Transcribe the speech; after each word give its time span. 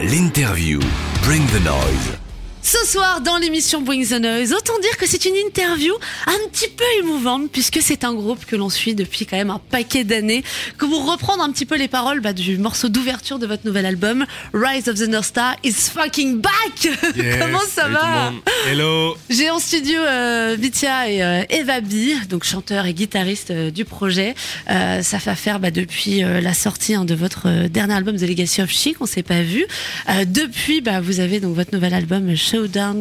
L'interview. 0.00 0.78
Bring 1.24 1.44
the 1.48 1.60
noise. 1.64 2.27
Ce 2.68 2.86
soir, 2.86 3.22
dans 3.22 3.38
l'émission 3.38 3.80
Bring 3.80 4.06
the 4.06 4.20
Noise, 4.20 4.52
autant 4.52 4.78
dire 4.80 4.98
que 4.98 5.06
c'est 5.06 5.24
une 5.24 5.36
interview 5.36 5.94
un 6.26 6.48
petit 6.50 6.68
peu 6.68 6.84
émouvante, 6.98 7.50
puisque 7.50 7.80
c'est 7.80 8.04
un 8.04 8.12
groupe 8.12 8.44
que 8.44 8.56
l'on 8.56 8.68
suit 8.68 8.94
depuis 8.94 9.24
quand 9.24 9.38
même 9.38 9.48
un 9.48 9.58
paquet 9.58 10.04
d'années. 10.04 10.44
Que 10.76 10.84
vous 10.84 10.98
reprendre 10.98 11.42
un 11.42 11.50
petit 11.50 11.64
peu 11.64 11.78
les 11.78 11.88
paroles 11.88 12.20
bah, 12.20 12.34
du 12.34 12.58
morceau 12.58 12.90
d'ouverture 12.90 13.38
de 13.38 13.46
votre 13.46 13.64
nouvel 13.64 13.86
album, 13.86 14.26
Rise 14.52 14.86
of 14.90 14.96
the 14.96 15.08
North 15.08 15.24
Star 15.24 15.56
is 15.64 15.72
fucking 15.72 16.42
back 16.42 16.52
Yes, 17.16 17.38
Comment 17.40 17.62
ça 17.66 17.88
va? 17.88 18.34
Hello 18.70 19.16
J'ai 19.30 19.48
en 19.48 19.60
studio 19.60 19.98
euh, 20.00 20.54
Vitia 20.60 21.10
et 21.10 21.22
euh, 21.22 21.44
Eva 21.48 21.80
B, 21.80 21.94
donc 22.28 22.44
chanteur 22.44 22.84
et 22.84 22.92
guitariste 22.92 23.50
euh, 23.50 23.70
du 23.70 23.86
projet. 23.86 24.34
Euh, 24.68 25.00
ça 25.00 25.18
fait 25.18 25.30
affaire 25.30 25.58
bah, 25.58 25.70
depuis 25.70 26.22
euh, 26.22 26.42
la 26.42 26.52
sortie 26.52 26.94
hein, 26.94 27.06
de 27.06 27.14
votre 27.14 27.66
dernier 27.68 27.94
album 27.94 28.16
The 28.16 28.28
Legacy 28.28 28.60
of 28.60 28.70
Chic, 28.70 29.00
on 29.00 29.06
s'est 29.06 29.22
pas 29.22 29.40
vu. 29.40 29.64
Euh, 30.10 30.26
depuis, 30.26 30.82
bah, 30.82 31.00
vous 31.00 31.20
avez 31.20 31.40
donc 31.40 31.54
votre 31.54 31.72
nouvel 31.72 31.94
album 31.94 32.36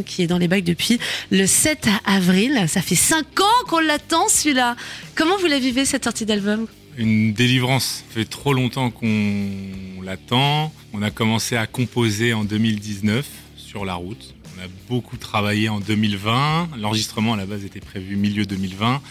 Qui 0.05 0.23
est 0.23 0.27
dans 0.27 0.37
les 0.37 0.47
bacs 0.47 0.63
depuis 0.63 0.99
le 1.31 1.45
7 1.47 1.87
avril. 2.05 2.65
Ça 2.67 2.81
fait 2.81 2.95
5 2.95 3.39
ans 3.39 3.65
qu'on 3.67 3.79
l'attend 3.79 4.27
celui-là. 4.27 4.75
Comment 5.15 5.37
vous 5.37 5.47
la 5.47 5.59
vivez 5.59 5.85
cette 5.85 6.03
sortie 6.03 6.25
d'album? 6.25 6.67
Une 6.97 7.33
délivrance. 7.33 8.03
Ça 8.07 8.13
fait 8.15 8.25
trop 8.25 8.53
longtemps 8.53 8.89
qu'on 8.91 10.01
l'attend. 10.03 10.71
On 10.93 11.01
a 11.01 11.11
commencé 11.11 11.55
à 11.55 11.67
composer 11.67 12.33
en 12.33 12.43
2019 12.43 13.25
sur 13.57 13.85
la 13.85 13.95
route. 13.95 14.33
On 14.57 14.63
a 14.63 14.67
beaucoup 14.89 15.17
travaillé 15.17 15.69
en 15.69 15.79
2020. 15.79 16.69
L'enregistrement 16.79 17.33
à 17.33 17.37
la 17.37 17.45
base 17.45 17.63
était 17.65 17.79
prévu 17.79 18.15
milieu 18.15 18.45
2020 18.45 19.01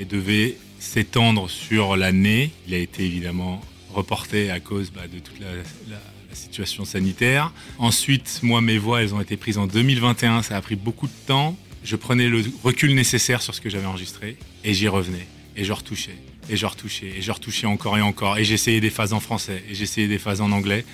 et 0.00 0.04
devait 0.04 0.56
s'étendre 0.80 1.48
sur 1.50 1.96
l'année. 1.96 2.50
Il 2.66 2.74
a 2.74 2.78
été 2.78 3.04
évidemment 3.04 3.60
reporté 3.94 4.50
à 4.50 4.58
cause 4.60 4.90
bah, 4.94 5.02
de 5.12 5.18
toute 5.18 5.38
la- 5.40 5.96
la 6.28 6.34
situation 6.34 6.84
sanitaire. 6.84 7.52
Ensuite, 7.78 8.40
moi, 8.42 8.60
mes 8.60 8.78
voix, 8.78 9.02
elles 9.02 9.14
ont 9.14 9.20
été 9.20 9.36
prises 9.36 9.58
en 9.58 9.66
2021. 9.66 10.42
Ça 10.42 10.56
a 10.56 10.60
pris 10.60 10.76
beaucoup 10.76 11.06
de 11.06 11.12
temps. 11.26 11.56
Je 11.84 11.96
prenais 11.96 12.28
le 12.28 12.44
recul 12.62 12.94
nécessaire 12.94 13.40
sur 13.40 13.54
ce 13.54 13.60
que 13.60 13.70
j'avais 13.70 13.86
enregistré 13.86 14.36
et 14.64 14.74
j'y 14.74 14.88
revenais. 14.88 15.26
Et 15.56 15.64
je 15.64 15.72
retouchais. 15.72 16.16
Et 16.50 16.56
je 16.56 16.66
retouchais. 16.66 17.12
Et 17.16 17.22
je 17.22 17.32
retouchais 17.32 17.66
encore 17.66 17.96
et 17.96 18.02
encore. 18.02 18.38
Et 18.38 18.44
j'essayais 18.44 18.80
des 18.80 18.90
phases 18.90 19.12
en 19.12 19.20
français. 19.20 19.62
Et 19.70 19.74
j'essayais 19.74 20.08
des 20.08 20.18
phases 20.18 20.40
en 20.40 20.52
anglais. 20.52 20.84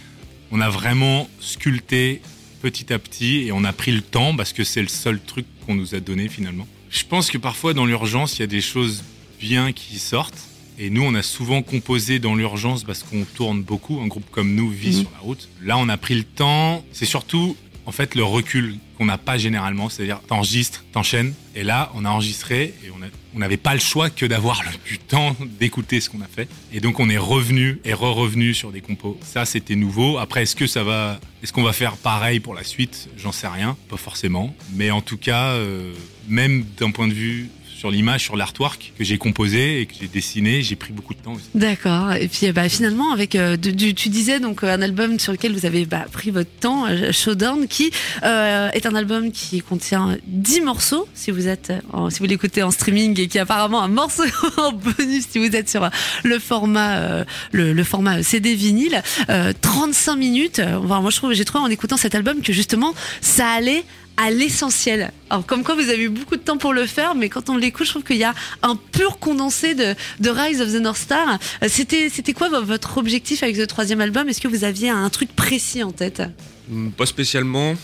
On 0.51 0.61
a 0.61 0.69
vraiment 0.69 1.29
sculpté 1.41 2.21
petit 2.63 2.93
à 2.93 2.99
petit 2.99 3.47
et 3.47 3.53
on 3.53 3.65
a 3.65 3.73
pris 3.73 3.93
le 3.93 4.01
temps 4.01 4.35
parce 4.35 4.53
que 4.53 4.65
c'est 4.65 4.83
le 4.83 4.89
seul 4.89 5.21
truc 5.21 5.47
qu'on 5.67 5.75
nous 5.75 5.95
a 5.95 6.01
donné 6.01 6.29
finalement. 6.29 6.67
Je 6.89 7.05
pense 7.05 7.31
que 7.31 7.39
parfois 7.39 7.75
dans 7.75 7.87
l'urgence, 7.87 8.39
il 8.39 8.41
y 8.41 8.45
a 8.45 8.47
des 8.47 8.61
choses 8.61 9.05
bien 9.41 9.73
qui 9.73 9.99
sortent. 9.99 10.49
Et 10.79 10.91
nous, 10.91 11.03
on 11.03 11.15
a 11.15 11.23
souvent 11.23 11.63
composé 11.63 12.19
dans 12.19 12.35
l'urgence 12.35 12.85
parce 12.85 13.03
qu'on 13.03 13.25
tourne 13.25 13.63
beaucoup. 13.63 14.01
Un 14.01 14.07
groupe 14.09 14.29
comme 14.31 14.55
nous 14.55 14.71
vit 14.71 14.89
Mhm. 14.97 15.01
sur 15.03 15.11
la 15.13 15.19
route. 15.21 15.49
Là, 15.63 15.79
on 15.79 15.89
a 15.89 15.97
pris 15.97 16.15
le 16.15 16.25
temps. 16.25 16.85
C'est 16.93 17.05
surtout, 17.07 17.57
en 17.87 17.93
fait, 17.93 18.15
le 18.15 18.25
recul 18.25 18.77
qu'on 18.99 19.05
n'a 19.07 19.19
pas 19.19 19.39
généralement. 19.39 19.89
C'est-à-dire, 19.89 20.21
t'enregistres, 20.27 20.85
t'enchaînes. 20.93 21.35
Et 21.57 21.63
là, 21.65 21.91
on 21.95 22.05
a 22.05 22.11
enregistré 22.11 22.75
et 22.85 22.91
on 23.35 23.39
n'avait 23.39 23.57
pas 23.57 23.75
le 23.75 23.81
choix 23.81 24.11
que 24.11 24.27
d'avoir 24.27 24.63
le 24.63 24.71
du 24.89 24.99
temps 24.99 25.37
d'écouter 25.61 26.01
ce 26.01 26.09
qu'on 26.11 26.21
a 26.21 26.27
fait. 26.27 26.49
Et 26.73 26.81
donc, 26.81 26.99
on 27.01 27.09
est 27.11 27.19
revenu 27.19 27.81
et 27.85 27.93
re-revenu 27.93 28.55
sur 28.55 28.71
des 28.73 28.81
compos. 28.81 29.19
Ça, 29.25 29.45
c'était 29.45 29.75
nouveau. 29.77 30.19
Après, 30.19 30.43
est-ce 30.43 30.55
que 30.57 30.67
ça 30.69 30.83
va, 30.85 31.21
est-ce 31.43 31.53
qu'on 31.53 31.63
va 31.65 31.73
faire 31.73 31.97
pareil 31.97 32.39
pour 32.41 32.55
la 32.55 32.63
suite? 32.65 33.09
J'en 33.17 33.33
sais 33.33 33.49
rien. 33.49 33.77
Pas 33.89 33.97
forcément. 33.97 34.55
Mais 34.75 34.91
en 34.93 35.01
tout 35.01 35.17
cas, 35.19 35.51
euh, 35.53 35.93
même 36.29 36.65
d'un 36.79 36.91
point 36.93 37.09
de 37.09 37.15
vue 37.15 37.49
sur 37.85 37.91
l'image, 37.91 38.23
sur 38.23 38.37
l'artwork 38.37 38.95
que 38.97 39.05
j'ai 39.05 39.19
composé 39.19 39.83
et 39.83 39.85
que 39.85 39.93
j'ai 40.01 40.09
dessiné, 40.09 40.63
j'ai 40.63 40.75
pris 40.75 40.95
beaucoup 40.95 41.13
de 41.13 41.19
temps. 41.19 41.35
D'accord. 41.55 42.15
Et 42.15 42.29
puis 42.29 42.51
bah, 42.51 42.67
finalement, 42.71 43.13
avec 43.13 43.35
euh, 43.35 43.59
tu 43.59 44.09
disais 44.09 44.41
donc 44.41 44.65
euh, 44.65 44.75
un 44.75 44.81
album 44.81 45.21
sur 45.21 45.33
lequel 45.33 45.53
vous 45.53 45.67
avez 45.67 45.85
bah, 45.85 46.07
pris 46.11 46.31
votre 46.31 46.49
temps, 46.49 46.87
euh, 46.87 47.13
Showdown, 47.13 47.69
qui 47.69 47.91
euh, 48.23 48.71
est 48.71 48.87
un 48.87 48.95
album 48.95 49.33
qui 49.33 49.61
contient 49.61 50.17
10 50.29 50.63
morceaux 50.63 51.07
si 51.13 51.31
vous 51.31 51.47
êtes, 51.47 51.75
euh, 51.93 52.09
si 52.09 52.21
vous 52.21 52.25
l'écoutez 52.25 52.63
en 52.63 52.71
streaming 52.71 53.21
et 53.21 53.29
qui 53.29 53.37
est 53.37 53.43
apparemment 53.43 53.83
un 53.83 53.89
morceau 53.89 54.23
en 54.57 54.73
bonus 54.73 55.27
si 55.29 55.39
vous 55.39 55.55
êtes 55.55 55.69
sur 55.69 55.87
le 56.23 56.39
format, 56.39 56.97
euh, 56.97 57.25
le, 57.53 57.75
le 57.75 57.85
format 57.85 58.23
CD 58.23 58.55
vinyle. 58.55 59.03
Euh, 59.29 59.53
35 59.61 60.17
minutes. 60.17 60.59
Enfin, 60.59 61.03
moi 61.03 61.11
je 61.11 61.17
trouve, 61.19 61.35
j'ai 61.35 61.45
trouvé 61.45 61.63
en 61.63 61.69
écoutant 61.69 61.99
cet 61.99 62.15
album 62.15 62.41
que 62.41 62.55
justement 62.55 62.95
ça 63.21 63.47
allait 63.47 63.85
à 64.17 64.31
l'essentiel. 64.31 65.11
Alors 65.31 65.45
comme 65.45 65.65
quoi 65.65 65.75
vous 65.75 65.89
avez 65.89 66.05
eu 66.05 66.09
beaucoup 66.09 66.37
de 66.37 66.41
temps 66.43 66.57
pour 66.57 66.73
le 66.73 66.87
faire, 66.87 67.15
mais 67.15 67.29
quand 67.29 67.49
on 67.51 67.57
l'écoute, 67.57 67.87
je 67.87 67.91
trouve 67.91 68.05
qu'il 68.05 68.17
y 68.17 68.25
a 68.25 68.35
un 68.63 68.77
pur 68.77 69.19
condensé 69.19 69.75
de, 69.75 69.95
Rise 70.29 70.61
of 70.61 70.73
the 70.73 70.81
North 70.81 70.99
Star. 70.99 71.39
Euh, 71.63 71.69
C'était 71.69 72.33
quoi 72.33 72.49
vo- 72.49 72.65
votre 72.65 72.99
objectif 72.99 73.43
avec 73.43 73.57
ce 73.57 73.63
troisième 73.63 74.01
album? 74.01 74.29
Est-ce 74.29 74.41
que 74.41 74.49
vous 74.49 74.65
aviez 74.65 74.89
un 74.89 75.09
truc 75.11 75.35
précis 75.35 75.83
en 75.83 75.91
tête? 75.93 76.23
Hmm, 76.69 76.91
Pas 76.91 77.07
spécialement. 77.07 77.75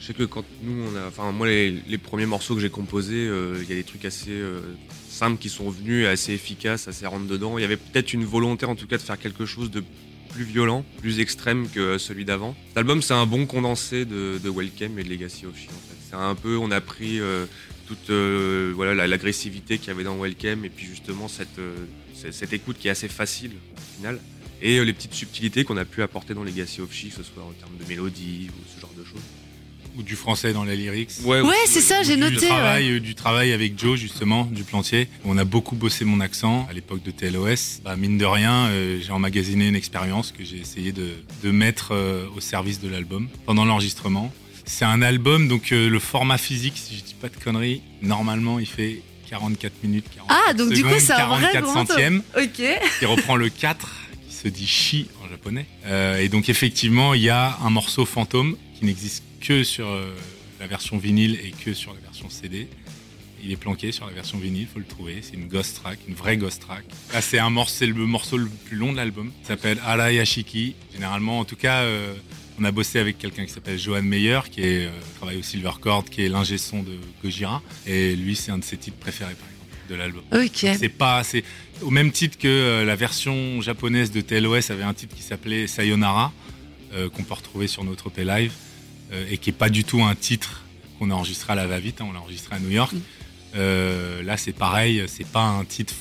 Je 0.00 0.06
sais 0.06 0.14
que 0.14 0.22
quand 0.22 0.44
nous, 0.62 0.84
enfin 1.08 1.30
moi 1.30 1.46
les, 1.46 1.72
les 1.86 1.98
premiers 1.98 2.24
morceaux 2.24 2.54
que 2.54 2.60
j'ai 2.60 2.70
composés, 2.70 3.26
euh, 3.26 3.58
il 3.62 3.68
y 3.68 3.72
a 3.72 3.76
des 3.76 3.84
trucs 3.84 4.04
assez 4.06 4.30
euh, 4.30 4.60
simples 5.10 5.36
qui 5.38 5.50
sont 5.50 5.68
venus, 5.68 6.06
assez 6.06 6.32
efficaces, 6.32 6.88
assez 6.88 7.04
rentre 7.06 7.26
dedans. 7.26 7.58
Il 7.58 7.60
y 7.60 7.64
avait 7.64 7.76
peut-être 7.76 8.14
une 8.14 8.24
volonté 8.24 8.64
en 8.64 8.74
tout 8.76 8.86
cas 8.86 8.96
de 8.96 9.02
faire 9.02 9.18
quelque 9.18 9.44
chose 9.44 9.70
de 9.70 9.84
plus 10.32 10.44
violent, 10.44 10.84
plus 11.00 11.20
extrême 11.20 11.68
que 11.68 11.98
celui 11.98 12.24
d'avant. 12.24 12.54
Cet 12.68 12.78
album, 12.78 13.02
c'est 13.02 13.14
un 13.14 13.26
bon 13.26 13.46
condensé 13.46 14.04
de, 14.04 14.38
de 14.42 14.50
Welcome 14.50 14.98
et 14.98 15.02
de 15.04 15.08
Legacy 15.08 15.46
of 15.46 15.56
She. 15.56 15.66
En 15.66 15.70
fait, 15.70 15.96
c'est 16.08 16.16
un 16.16 16.34
peu, 16.34 16.56
on 16.56 16.70
a 16.70 16.80
pris 16.80 17.20
euh, 17.20 17.46
toute 17.86 18.10
euh, 18.10 18.72
voilà 18.74 18.94
la- 18.94 19.06
l'agressivité 19.06 19.78
qu'il 19.78 19.88
y 19.88 19.90
avait 19.90 20.04
dans 20.04 20.16
Welcome 20.20 20.64
et 20.64 20.70
puis 20.70 20.86
justement 20.86 21.28
cette 21.28 21.58
euh, 21.58 21.74
cette 22.14 22.34
cette 22.34 22.52
écoute 22.52 22.76
qui 22.78 22.88
est 22.88 22.90
assez 22.92 23.08
facile 23.08 23.52
au 23.52 23.96
final 23.96 24.18
et 24.62 24.84
les 24.84 24.92
petites 24.92 25.14
subtilités 25.14 25.64
qu'on 25.64 25.76
a 25.78 25.84
pu 25.86 26.02
apporter 26.02 26.34
dans 26.34 26.44
Legacy 26.44 26.80
of 26.82 26.92
She, 26.92 27.08
que 27.08 27.14
ce 27.16 27.22
soit 27.22 27.42
en 27.42 27.52
termes 27.52 27.76
de 27.82 27.88
mélodie 27.88 28.48
ou 28.50 28.74
ce 28.76 28.80
genre 28.80 28.92
de 28.96 29.04
choses. 29.04 29.22
Ou 30.00 30.02
du 30.02 30.16
français 30.16 30.54
dans 30.54 30.64
les 30.64 30.76
lyrics. 30.76 31.10
Ouais, 31.24 31.42
c'est 31.66 31.82
ça, 31.82 32.02
j'ai 32.02 32.14
du 32.16 32.22
noté. 32.22 32.46
Travail, 32.46 32.94
ouais. 32.94 33.00
Du 33.00 33.14
travail 33.14 33.52
avec 33.52 33.78
Joe, 33.78 33.98
justement, 33.98 34.44
du 34.44 34.64
plantier. 34.64 35.08
On 35.26 35.36
a 35.36 35.44
beaucoup 35.44 35.76
bossé 35.76 36.06
mon 36.06 36.20
accent 36.20 36.66
à 36.70 36.72
l'époque 36.72 37.02
de 37.02 37.10
TLOS. 37.10 37.82
Bah, 37.84 37.96
mine 37.96 38.16
de 38.16 38.24
rien, 38.24 38.66
euh, 38.68 38.98
j'ai 39.02 39.12
emmagasiné 39.12 39.68
une 39.68 39.76
expérience 39.76 40.32
que 40.32 40.42
j'ai 40.42 40.56
essayé 40.56 40.92
de, 40.92 41.10
de 41.42 41.50
mettre 41.50 41.90
euh, 41.92 42.24
au 42.34 42.40
service 42.40 42.80
de 42.80 42.88
l'album 42.88 43.28
pendant 43.44 43.66
l'enregistrement. 43.66 44.32
C'est 44.64 44.86
un 44.86 45.02
album, 45.02 45.48
donc 45.48 45.72
euh, 45.72 45.90
le 45.90 45.98
format 45.98 46.38
physique, 46.38 46.74
si 46.76 46.96
je 46.96 47.02
dis 47.02 47.14
pas 47.20 47.28
de 47.28 47.36
conneries, 47.36 47.82
normalement 48.00 48.58
il 48.58 48.66
fait 48.66 49.02
44 49.28 49.72
minutes. 49.84 50.04
44 50.16 50.44
Ah, 50.48 50.54
donc 50.54 50.70
du 50.70 50.82
coup, 50.82 50.88
secondes, 50.88 51.00
c'est 51.00 51.12
un 51.12 51.26
vrai 51.26 51.50
44 51.52 51.62
grand 51.64 51.86
centièmes 51.86 52.22
Ok. 52.36 52.62
qui 52.98 53.04
reprend 53.06 53.36
le 53.36 53.48
4, 53.50 53.88
qui 54.28 54.34
se 54.34 54.48
dit 54.48 54.66
chi 54.66 55.08
en 55.24 55.28
japonais. 55.28 55.66
Euh, 55.86 56.18
et 56.18 56.28
donc 56.30 56.48
effectivement, 56.48 57.12
il 57.14 57.22
y 57.22 57.28
a 57.30 57.58
un 57.62 57.70
morceau 57.70 58.06
fantôme 58.06 58.56
qui 58.78 58.86
n'existe 58.86 59.24
que 59.40 59.64
sur 59.64 59.88
euh, 59.88 60.14
la 60.60 60.66
version 60.66 60.98
vinyle 60.98 61.38
et 61.42 61.50
que 61.50 61.74
sur 61.74 61.92
la 61.94 62.00
version 62.00 62.28
CD. 62.28 62.68
Il 63.42 63.50
est 63.50 63.56
planqué 63.56 63.90
sur 63.90 64.06
la 64.06 64.12
version 64.12 64.38
vinyle, 64.38 64.66
faut 64.70 64.78
le 64.78 64.84
trouver. 64.84 65.20
C'est 65.22 65.34
une 65.34 65.48
ghost 65.48 65.76
track, 65.76 65.98
une 66.06 66.14
vraie 66.14 66.36
ghost 66.36 66.60
track. 66.60 66.84
Là, 67.12 67.22
c'est 67.22 67.38
un 67.38 67.48
morceau, 67.48 67.86
le 67.86 67.94
morceau 68.06 68.36
le 68.36 68.48
plus 68.66 68.76
long 68.76 68.92
de 68.92 68.98
l'album. 68.98 69.32
Il 69.42 69.46
s'appelle 69.46 69.78
Ara 69.84 70.12
Yashiki. 70.12 70.74
Généralement, 70.92 71.40
en 71.40 71.46
tout 71.46 71.56
cas, 71.56 71.80
euh, 71.80 72.14
on 72.60 72.64
a 72.64 72.70
bossé 72.70 72.98
avec 72.98 73.18
quelqu'un 73.18 73.46
qui 73.46 73.52
s'appelle 73.52 73.78
Johan 73.78 74.02
Meyer, 74.02 74.40
qui 74.50 74.60
est, 74.60 74.86
euh, 74.86 74.90
travaille 75.16 75.38
au 75.38 75.42
Silvercord, 75.42 76.04
qui 76.04 76.22
est 76.22 76.28
l'ingé 76.28 76.58
son 76.58 76.82
de 76.82 76.92
Gojira. 77.22 77.62
Et 77.86 78.14
lui, 78.14 78.36
c'est 78.36 78.52
un 78.52 78.58
de 78.58 78.64
ses 78.64 78.76
titres 78.76 78.98
préférés, 78.98 79.34
par 79.34 79.48
exemple, 79.48 79.88
de 79.88 79.94
l'album. 79.94 80.22
Ok. 80.32 80.76
C'est 80.78 80.90
pas, 80.90 81.24
c'est 81.24 81.42
au 81.80 81.90
même 81.90 82.12
titre 82.12 82.36
que 82.36 82.46
euh, 82.46 82.84
la 82.84 82.96
version 82.96 83.62
japonaise 83.62 84.10
de 84.10 84.20
TLOS 84.20 84.70
avait 84.70 84.82
un 84.82 84.92
titre 84.92 85.16
qui 85.16 85.22
s'appelait 85.22 85.66
Sayonara, 85.66 86.32
qu'on 87.14 87.22
peut 87.22 87.34
retrouver 87.34 87.68
sur 87.68 87.84
notre 87.84 88.08
OP 88.08 88.18
Live, 88.18 88.52
et 89.30 89.38
qui 89.38 89.50
est 89.50 89.54
pas 89.54 89.70
du 89.70 89.84
tout 89.84 90.02
un 90.02 90.14
titre 90.14 90.62
qu'on 90.98 91.10
a 91.10 91.14
enregistré 91.14 91.52
à 91.52 91.56
la 91.56 91.66
va-vite, 91.66 92.00
hein, 92.00 92.06
on 92.08 92.12
l'a 92.12 92.20
enregistré 92.20 92.56
à 92.56 92.58
New 92.58 92.70
York. 92.70 92.92
Mm. 92.92 93.00
Euh, 93.56 94.22
là, 94.22 94.36
c'est 94.36 94.52
pareil, 94.52 95.04
c'est 95.08 95.26
pas 95.26 95.42
un 95.42 95.64
titre 95.64 95.94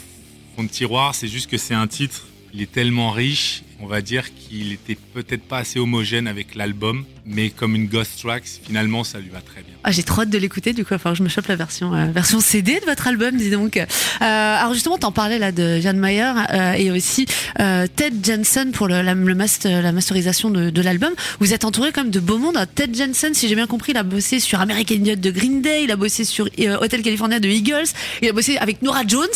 fond 0.55 0.63
de 0.63 0.69
tiroir, 0.69 1.15
c'est 1.15 1.27
juste 1.27 1.49
que 1.49 1.57
c'est 1.57 1.73
un 1.73 1.87
titre, 1.87 2.27
il 2.53 2.61
est 2.61 2.71
tellement 2.71 3.11
riche, 3.11 3.63
on 3.81 3.87
va 3.87 4.01
dire 4.01 4.33
qu'il 4.35 4.73
était 4.73 4.97
peut-être 5.13 5.43
pas 5.43 5.59
assez 5.59 5.79
homogène 5.79 6.27
avec 6.27 6.55
l'album, 6.55 7.05
mais 7.25 7.49
comme 7.49 7.75
une 7.75 7.87
ghost 7.87 8.19
track, 8.21 8.43
finalement, 8.63 9.03
ça 9.03 9.19
lui 9.19 9.29
va 9.29 9.39
très 9.39 9.61
bien. 9.61 9.73
Ah, 9.83 9.91
j'ai 9.91 10.03
trop 10.03 10.21
hâte 10.21 10.29
de 10.29 10.37
l'écouter, 10.37 10.73
du 10.73 10.83
coup, 10.83 10.95
que 10.97 11.13
je 11.13 11.23
me 11.23 11.29
chope 11.29 11.47
la 11.47 11.55
version, 11.55 11.93
euh, 11.93 12.07
version 12.07 12.41
CD 12.41 12.79
de 12.79 12.85
votre 12.85 13.07
album, 13.07 13.37
dis 13.37 13.49
donc. 13.51 13.77
Euh, 13.77 13.85
alors 14.19 14.73
justement, 14.73 14.97
t'en 14.97 15.11
parlais 15.11 15.39
là 15.39 15.51
de 15.51 15.79
Jan 15.79 15.93
Mayer 15.93 16.31
euh, 16.51 16.73
et 16.73 16.91
aussi 16.91 17.25
Ted 17.57 18.17
Jensen 18.23 18.71
pour 18.71 18.87
le, 18.87 19.01
la, 19.01 19.15
masterisation 19.15 20.49
de, 20.49 20.81
l'album. 20.81 21.13
Vous 21.39 21.53
êtes 21.53 21.65
entouré 21.65 21.91
quand 21.91 22.03
même 22.03 22.11
de 22.11 22.19
beau 22.19 22.37
monde. 22.37 22.57
Ted 22.75 22.93
Jensen, 22.95 23.33
si 23.33 23.47
j'ai 23.47 23.55
bien 23.55 23.67
compris, 23.67 23.91
il 23.91 23.97
a 23.97 24.03
bossé 24.03 24.39
sur 24.39 24.59
American 24.59 24.95
Idiot 24.95 25.15
de 25.15 25.31
Green 25.31 25.61
Day, 25.61 25.83
il 25.83 25.91
a 25.91 25.95
bossé 25.95 26.25
sur 26.25 26.49
Hotel 26.81 27.01
California 27.01 27.39
de 27.39 27.47
Eagles, 27.47 27.87
il 28.21 28.29
a 28.29 28.33
bossé 28.33 28.57
avec 28.57 28.81
Nora 28.81 29.03
Jones. 29.07 29.27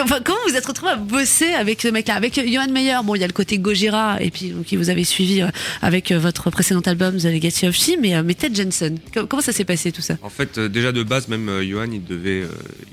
Enfin, 0.00 0.18
comment 0.24 0.38
vous 0.48 0.56
êtes 0.56 0.66
retrouvé 0.66 0.92
à 0.92 0.96
bosser 0.96 1.52
avec 1.52 1.82
ce 1.82 1.88
mec-là? 1.88 2.14
Avec 2.14 2.34
Johan 2.34 2.68
Mayer, 2.70 2.98
bon, 3.04 3.14
il 3.14 3.20
y 3.20 3.24
a 3.24 3.26
le 3.26 3.32
côté 3.32 3.58
gauche 3.58 3.73
Gojira 3.74 4.22
et 4.22 4.30
puis 4.30 4.52
qui 4.64 4.76
vous 4.76 4.88
avez 4.88 5.04
suivi 5.04 5.42
euh, 5.42 5.48
avec 5.82 6.12
euh, 6.12 6.18
votre 6.18 6.50
précédent 6.50 6.80
album 6.80 7.16
The 7.16 7.24
Legacy 7.24 7.66
of 7.66 7.74
She, 7.74 7.96
mais, 8.00 8.22
mais 8.22 8.34
Ted 8.34 8.54
Jensen. 8.54 8.98
Comment 9.28 9.42
ça 9.42 9.52
s'est 9.52 9.64
passé 9.64 9.92
tout 9.92 10.02
ça? 10.02 10.16
En 10.22 10.30
fait, 10.30 10.58
déjà 10.58 10.92
de 10.92 11.02
base, 11.02 11.28
même 11.28 11.50
Johan, 11.62 11.90
il 11.92 12.04
devait, 12.04 12.44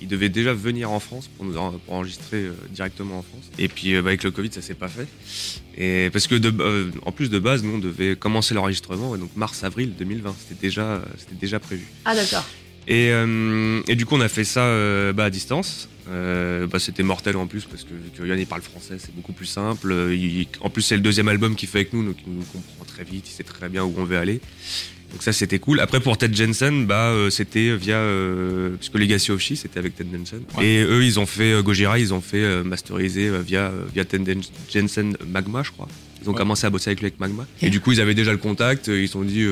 il 0.02 0.08
devait 0.08 0.30
déjà 0.30 0.54
venir 0.54 0.92
en 0.92 1.00
France 1.00 1.30
pour 1.38 1.46
nous 1.46 1.54
pour 1.54 1.94
enregistrer 1.94 2.48
directement 2.72 3.20
en 3.20 3.22
France. 3.22 3.44
Et 3.60 3.68
puis 3.68 3.94
bah, 3.94 4.00
avec 4.10 4.24
le 4.24 4.32
Covid, 4.32 4.52
ça 4.52 4.62
s'est 4.62 4.74
pas 4.74 4.88
fait. 4.88 5.08
Et 5.78 6.10
parce 6.12 6.28
que 6.28 6.36
de, 6.36 6.92
en 7.06 7.12
plus 7.12 7.30
de 7.30 7.40
base, 7.40 7.64
nous 7.64 7.76
on 7.76 7.80
devait 7.80 8.16
commencer 8.16 8.54
l'enregistrement, 8.54 9.16
donc 9.18 9.30
mars-avril 9.36 9.94
2020. 9.98 10.36
C'était 10.40 10.68
déjà, 10.68 11.02
c'était 11.18 11.36
déjà 11.40 11.60
prévu. 11.60 11.86
Ah 12.06 12.16
d'accord. 12.16 12.46
Et, 12.88 13.12
et, 13.88 13.96
du 13.96 14.06
coup, 14.06 14.16
on 14.16 14.22
a 14.22 14.30
fait 14.30 14.44
ça 14.44 14.62
bah, 15.14 15.26
à 15.26 15.30
distance. 15.30 15.90
Euh, 16.10 16.68
bah, 16.68 16.80
c'était 16.80 17.04
mortel 17.04 17.38
en 17.38 17.48
plus 17.48 17.66
parce 17.66 17.84
que, 17.84 17.94
que 18.18 18.26
Yann 18.26 18.40
il 18.40 18.48
parle 18.48 18.62
français, 18.62 18.96
c'est 18.98 19.16
beaucoup 19.16 19.34
plus 19.34 19.46
simple. 19.46 19.94
en 20.62 20.70
plus, 20.70 20.82
c'est 20.82 20.96
le 20.96 21.02
deuxième 21.02 21.28
album 21.28 21.56
qu'il 21.56 21.70
fait 21.70 21.80
avec 21.80 21.94
nous, 21.94 22.04
donc 22.04 22.18
il 22.26 22.34
nous 22.34 22.44
comprend 22.44 22.86
très 22.86 23.04
vite, 23.04 23.28
il 23.30 23.32
sait 23.32 23.44
très 23.44 23.70
bien 23.70 23.84
où 23.84 23.94
on 23.98 24.04
veut 24.04 24.18
aller. 24.18 24.42
Donc 25.12 25.24
ça 25.24 25.34
c'était 25.34 25.60
cool. 25.60 25.82
Après 25.82 26.00
pour 26.00 26.18
Ted 26.18 26.34
Jensen, 26.34 26.86
bah 26.86 27.10
euh, 27.10 27.30
c'était 27.30 27.76
via 27.76 27.98
euh, 27.98 28.78
parce 28.78 28.88
que 28.88 28.98
Legacy 28.98 29.32
of 29.32 29.42
She 29.42 29.56
c'était 29.56 29.78
avec 29.78 29.96
Ted 29.96 30.10
Jensen. 30.10 30.42
Et 30.62 30.82
eux 30.84 31.04
ils 31.04 31.20
ont 31.20 31.26
fait 31.26 31.62
Gojira, 31.62 32.00
ils 32.00 32.14
ont 32.14 32.22
fait 32.22 32.64
masteriser 32.64 33.30
via 33.46 33.74
via 33.94 34.06
Ted 34.06 34.38
Jensen 34.74 35.18
Magma 35.28 35.64
je 35.64 35.72
crois. 35.72 35.90
Ils 36.24 36.30
ont 36.30 36.34
commencé 36.34 36.66
à 36.66 36.70
bosser 36.70 36.92
avec 36.92 37.02
lui 37.02 37.08
avec 37.08 37.20
Magma. 37.20 37.46
Et 37.62 37.70
du 37.70 37.82
coup 37.82 37.92
ils 37.92 38.00
avaient 38.00 38.16
déjà 38.16 38.32
le 38.32 38.38
contact. 38.38 38.88
Ils 38.88 39.08
se 39.08 39.14
sont 39.14 39.24
dit 39.24 39.46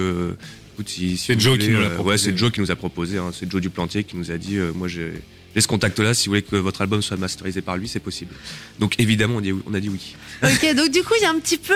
écoute 0.79 0.89
si, 0.89 1.17
c'est 1.17 1.39
Joe 1.39 1.57
qui 1.57 1.69
nous 1.69 1.81
l'a 1.81 1.89
proposé. 1.89 2.09
Ouais 2.09 2.17
c'est 2.17 2.37
Joe 2.37 2.51
qui 2.51 2.61
nous 2.61 2.71
a 2.71 2.75
proposé. 2.75 3.17
Hein. 3.17 3.31
C'est 3.33 3.49
Joe 3.49 3.61
du 3.61 3.69
Plantier 3.69 4.03
qui 4.03 4.17
nous 4.17 4.31
a 4.31 4.37
dit 4.37 4.57
moi 4.75 4.87
j'ai 4.87 5.13
j'ai 5.55 5.61
ce 5.61 5.67
contact-là, 5.67 6.13
si 6.13 6.27
vous 6.27 6.31
voulez 6.31 6.41
que 6.43 6.55
votre 6.55 6.81
album 6.81 7.01
soit 7.01 7.17
masterisé 7.17 7.61
par 7.61 7.75
lui, 7.75 7.87
c'est 7.87 7.99
possible. 7.99 8.33
Donc 8.77 8.99
évidemment, 8.99 9.37
on, 9.37 9.41
dit, 9.41 9.53
on 9.65 9.73
a 9.73 9.79
dit 9.79 9.89
oui. 9.89 10.15
Ok, 10.43 10.75
donc 10.75 10.91
du 10.91 11.01
coup, 11.03 11.13
il 11.19 11.23
y 11.23 11.25
a 11.25 11.31
un 11.31 11.39
petit 11.39 11.57
peu 11.57 11.73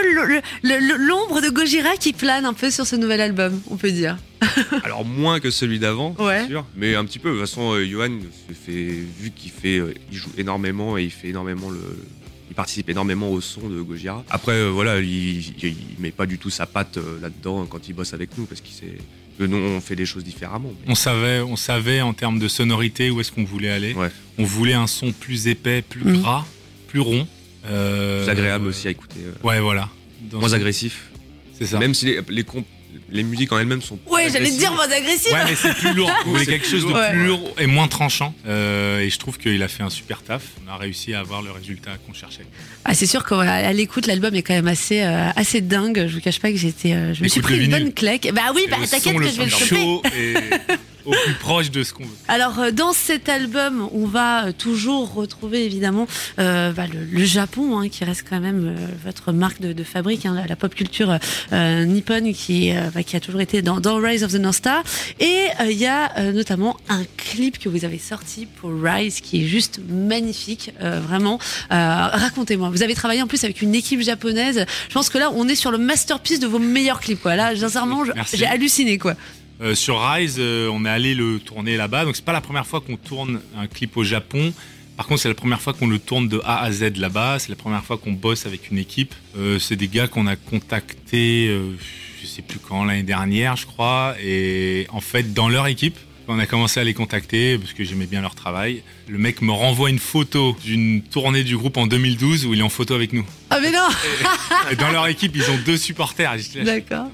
l'ombre 0.63 1.41
de 1.41 1.50
Gojira 1.50 1.95
qui 1.97 2.13
plane 2.13 2.45
un 2.45 2.53
peu 2.53 2.69
sur 2.69 2.85
ce 2.85 2.95
nouvel 2.95 3.21
album, 3.21 3.59
on 3.69 3.77
peut 3.77 3.91
dire. 3.91 4.17
Alors 4.83 5.06
moins 5.06 5.39
que 5.39 5.49
celui 5.49 5.79
d'avant, 5.79 6.15
ouais. 6.19 6.45
sûr, 6.47 6.65
mais 6.75 6.95
un 6.95 7.06
petit 7.06 7.19
peu. 7.19 7.29
De 7.29 7.35
toute 7.35 7.47
façon, 7.47 7.73
euh, 7.73 7.85
Johan, 7.85 8.11
fait, 8.65 8.71
vu 9.19 9.31
qu'il 9.35 9.51
fait, 9.51 9.79
euh, 9.79 9.94
il 10.11 10.17
joue 10.17 10.29
énormément 10.38 10.97
et 10.97 11.03
il 11.03 11.11
fait 11.11 11.29
énormément 11.29 11.69
le, 11.69 11.79
il 12.53 12.55
participe 12.55 12.88
énormément 12.89 13.31
au 13.31 13.41
son 13.41 13.67
de 13.67 13.81
Gojira. 13.81 14.23
Après, 14.29 14.51
euh, 14.51 14.69
voilà, 14.69 15.00
il, 15.00 15.39
il, 15.63 15.75
met 15.97 16.11
pas 16.11 16.27
du 16.27 16.38
tout 16.38 16.51
sa 16.51 16.67
patte 16.67 17.00
là-dedans 17.19 17.65
quand 17.65 17.88
il 17.88 17.94
bosse 17.94 18.13
avec 18.13 18.38
nous 18.38 18.45
parce 18.45 18.61
qu'il 18.61 18.75
sait 18.75 18.95
que 19.39 19.44
nous 19.44 19.57
on 19.57 19.81
fait 19.81 19.95
des 19.95 20.05
choses 20.05 20.23
différemment. 20.23 20.71
On 20.88 20.94
savait, 20.94 21.39
on 21.41 21.55
savait 21.55 22.01
en 22.01 22.13
termes 22.13 22.38
de 22.38 22.47
sonorité 22.47 23.09
où 23.09 23.19
est-ce 23.21 23.31
qu'on 23.31 23.44
voulait 23.44 23.71
aller. 23.71 23.95
On 24.38 24.44
voulait 24.44 24.73
un 24.73 24.85
son 24.85 25.11
plus 25.11 25.47
épais, 25.47 25.81
plus 25.81 26.03
mm. 26.03 26.21
gras, 26.21 26.45
plus 26.88 27.00
rond. 27.00 27.27
Euh, 27.65 28.23
plus 28.23 28.31
agréable 28.31 28.67
aussi 28.67 28.88
à 28.88 28.91
écouter. 28.91 29.21
Euh. 29.25 29.47
Ouais, 29.47 29.59
voilà. 29.59 29.89
moins 30.31 30.53
agressif. 30.53 31.09
C'est 31.57 31.65
ça. 31.65 31.79
Même 31.79 31.95
si 31.95 32.06
les, 32.06 32.19
les, 32.29 32.44
les 33.13 33.24
musiques 33.24 33.51
en 33.51 33.60
elles-mêmes 33.60 33.81
sont. 33.81 34.00
Ouais, 34.07 34.27
j'allais 34.31 34.50
te 34.50 34.57
dire 34.57 34.74
moins 34.74 34.89
agressif. 34.89 35.31
Ouais, 35.31 35.45
mais 35.45 35.56
c'est 35.56 35.74
plus 35.75 35.94
lourd. 35.94 36.12
Vous 36.25 36.31
voulez 36.31 36.45
quelque 36.45 36.68
chose 36.68 36.86
de 36.86 37.12
plus 37.12 37.27
lourd 37.27 37.54
et 37.60 37.68
moins 37.68 37.88
tranchant. 37.88 38.33
Euh, 38.48 39.00
et 39.00 39.10
je 39.10 39.19
trouve 39.19 39.38
qu'il 39.38 39.62
a 39.62 39.68
fait 39.68 39.83
un 39.83 39.92
super 39.92 40.24
taf. 40.24 40.44
On 40.65 40.71
a 40.71 40.77
réussi 40.77 41.13
à 41.13 41.19
avoir 41.19 41.42
le 41.44 41.51
résultat 41.51 41.92
qu'on 42.06 42.13
cherchait. 42.13 42.45
Ah, 42.86 42.95
c'est 42.95 43.06
sûr 43.06 43.24
qu'à 43.24 43.71
l'écoute, 43.71 44.07
l'album 44.07 44.33
est 44.33 44.42
quand 44.42 44.56
même 44.56 44.68
assez, 44.68 45.04
euh, 45.04 45.30
assez 45.36 45.62
dingue. 45.62 46.07
Je 46.07 46.15
vous 46.15 46.21
cache 46.21 46.39
pas 46.39 46.51
que 46.51 46.57
j'étais, 46.57 46.94
euh, 46.94 47.13
je 47.13 47.24
me 47.24 47.27
suis 47.27 47.42
pris 47.42 47.63
une 47.63 47.71
bonne 47.71 47.94
claque. 47.94 48.30
Bah 48.33 48.51
oui, 48.56 48.65
bah 48.69 48.77
t'inquiète 48.89 49.16
que 49.16 49.27
je 49.27 49.38
vais 49.38 49.45
le 49.45 49.51
choper 49.51 50.01
au 51.05 51.11
plus 51.11 51.33
proche 51.35 51.71
de 51.71 51.83
ce 51.83 51.94
qu'on 51.94 52.03
veut. 52.03 52.09
Alors, 52.27 52.59
euh, 52.59 52.71
dans 52.71 52.94
cet 52.94 53.29
album, 53.29 53.88
on 53.94 54.05
va 54.05 54.45
euh, 54.45 54.51
toujours 54.51 55.13
retrouver 55.13 55.65
évidemment 55.65 56.07
euh, 56.39 56.71
bah, 56.71 56.85
le, 56.91 57.25
Japon, 57.25 57.79
hein, 57.79 57.89
qui 57.89 58.03
reste 58.03 58.25
quand 58.29 58.39
même 58.39 58.75
votre 59.03 59.31
marque 59.31 59.61
de, 59.61 59.83
fabrique, 59.83 60.25
hein, 60.25 60.44
la, 60.47 60.55
pop 60.55 60.73
culture 60.73 61.17
nippon 61.51 62.31
qui, 62.33 62.71
bah, 62.94 63.03
qui 63.03 63.15
a 63.15 63.19
toujours 63.19 63.41
été 63.41 63.61
dans, 63.61 63.79
dans, 63.79 63.97
Rise 63.97 64.23
of 64.23 64.31
the 64.31 64.39
North 64.39 64.55
Star. 64.55 64.83
Et 65.19 65.47
il 65.65 65.77
y 65.77 65.85
a 65.85 66.31
notamment 66.31 66.77
un 66.89 67.03
clip 67.17 67.57
que 67.57 67.69
vous 67.69 67.85
avez 67.85 67.97
sorti 67.97 68.45
pour 68.45 68.71
Rise 68.71 69.21
qui 69.21 69.44
est 69.44 69.47
juste 69.47 69.79
magnifique, 69.89 70.71
vraiment. 70.79 71.39
Racontez-moi, 71.69 72.69
vous 72.69 72.83
avez 72.83 72.94
travaillé 72.94 73.21
en 73.21 73.27
plus 73.27 73.44
avec 73.44 73.61
une 73.61 73.75
équipe 73.75 74.01
japonaise. 74.01 74.65
Je 74.89 74.94
pense 74.94 75.09
que 75.09 75.17
là, 75.17 75.31
on 75.33 75.47
est 75.47 75.56
sur 75.56 75.71
le 75.71 75.77
masterpiece 75.77 76.39
de 76.39 76.47
vos 76.47 76.59
meilleurs 76.59 76.99
clips. 76.99 77.21
Quoi. 77.21 77.35
Là, 77.35 77.56
sincèrement, 77.56 78.03
j'ai 78.33 78.45
halluciné. 78.45 78.97
quoi. 78.97 79.15
Euh, 79.63 79.75
sur 79.75 80.01
Rise, 80.01 80.36
euh, 80.39 80.68
on 80.68 80.83
est 80.86 80.89
allé 80.89 81.15
le 81.15 81.39
tourner 81.39 81.77
là-bas. 81.77 82.04
Donc 82.04 82.15
c'est 82.18 82.25
pas 82.25 82.33
la 82.33 82.42
première 82.42 82.68
fois 82.68 82.81
qu'on 82.81 82.98
tourne 82.98 83.39
un 83.57 83.68
clip 83.68 83.95
au 83.95 84.04
Japon. 84.04 84.54
Par 84.98 85.07
contre, 85.07 85.21
c'est 85.21 85.30
la 85.30 85.36
première 85.36 85.62
fois 85.62 85.74
qu'on 85.74 85.88
le 85.88 86.00
tourne 86.00 86.27
de 86.27 86.42
A 86.44 86.62
à 86.62 86.71
Z 86.71 86.98
là-bas. 86.98 87.39
C'est 87.39 87.50
la 87.50 87.56
première 87.56 87.83
fois 87.83 87.98
qu'on 87.98 88.12
bosse 88.12 88.45
avec 88.45 88.69
une 88.71 88.77
équipe. 88.77 89.15
Euh, 89.38 89.60
c'est 89.60 89.77
des 89.77 89.88
gars 89.88 90.07
qu'on 90.07 90.27
a 90.27 90.36
contactés, 90.36 91.48
je 92.21 92.27
sais 92.27 92.42
plus 92.42 92.60
quand, 92.60 92.83
l'année 92.83 93.04
dernière, 93.04 93.56
je 93.56 93.65
crois. 93.65 94.15
Et 94.21 94.86
en 94.89 95.00
fait, 95.01 95.33
dans 95.33 95.48
leur 95.48 95.68
équipe, 95.68 95.98
on 96.27 96.39
a 96.39 96.45
commencé 96.45 96.80
à 96.80 96.83
les 96.83 96.94
contacter 96.94 97.57
parce 97.57 97.74
que 97.74 97.83
j'aimais 97.83 98.06
bien 98.06 98.21
leur 98.21 98.36
travail. 98.36 98.83
Le 99.07 99.18
mec 99.18 99.42
me 99.42 99.51
renvoie 99.51 99.89
une 99.89 100.00
photo 100.00 100.56
d'une 100.63 101.01
tournée 101.01 101.44
du 101.44 101.57
groupe 101.57 101.77
en 101.77 101.88
2012 101.88 102.45
où 102.45 102.54
il 102.54 102.59
est 102.59 102.63
en 102.63 102.69
photo 102.69 102.94
avec 102.94 103.13
nous. 103.13 103.25
Ah 103.50 103.59
mais 103.62 103.71
non 103.71 103.88
et, 104.71 104.75
dans 104.75 104.89
leur 104.92 105.07
équipe, 105.07 105.36
ils 105.36 105.50
ont 105.50 105.57
deux 105.66 105.77
supporters. 105.77 106.36
D'accord. 106.63 107.07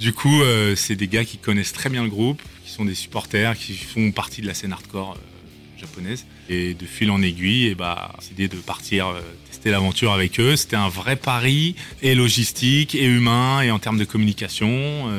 Du 0.00 0.14
coup, 0.14 0.40
euh, 0.40 0.74
c'est 0.76 0.96
des 0.96 1.08
gars 1.08 1.26
qui 1.26 1.36
connaissent 1.36 1.74
très 1.74 1.90
bien 1.90 2.02
le 2.02 2.08
groupe, 2.08 2.40
qui 2.64 2.70
sont 2.70 2.86
des 2.86 2.94
supporters, 2.94 3.54
qui 3.54 3.74
font 3.74 4.12
partie 4.12 4.40
de 4.40 4.46
la 4.46 4.54
scène 4.54 4.72
hardcore 4.72 5.18
euh, 5.18 5.78
japonaise. 5.78 6.24
Et 6.48 6.72
de 6.72 6.86
fil 6.86 7.10
en 7.10 7.20
aiguille, 7.20 7.66
et 7.66 7.74
bah, 7.74 8.10
décidé 8.18 8.48
de 8.48 8.56
partir 8.56 9.08
euh, 9.08 9.20
tester 9.50 9.70
l'aventure 9.70 10.12
avec 10.12 10.40
eux. 10.40 10.56
C'était 10.56 10.76
un 10.76 10.88
vrai 10.88 11.16
pari, 11.16 11.74
et 12.00 12.14
logistique, 12.14 12.94
et 12.94 13.04
humain, 13.04 13.60
et 13.60 13.70
en 13.70 13.78
termes 13.78 13.98
de 13.98 14.06
communication. 14.06 15.10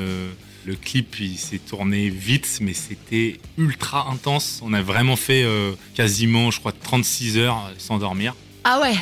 le 0.66 0.76
clip, 0.76 1.20
il 1.20 1.38
s'est 1.38 1.60
tourné 1.60 2.10
vite, 2.10 2.58
mais 2.62 2.74
c'était 2.74 3.40
ultra 3.60 4.10
intense. 4.10 4.62
On 4.64 4.74
a 4.74 4.82
vraiment 4.82 5.16
fait 5.16 5.46
quasiment, 5.94 6.50
je 6.50 6.60
crois, 6.60 6.72
36 6.72 7.38
heures 7.38 7.72
sans 7.78 8.00
dormir. 8.00 8.34
Ah 8.64 8.80
ouais. 8.80 8.96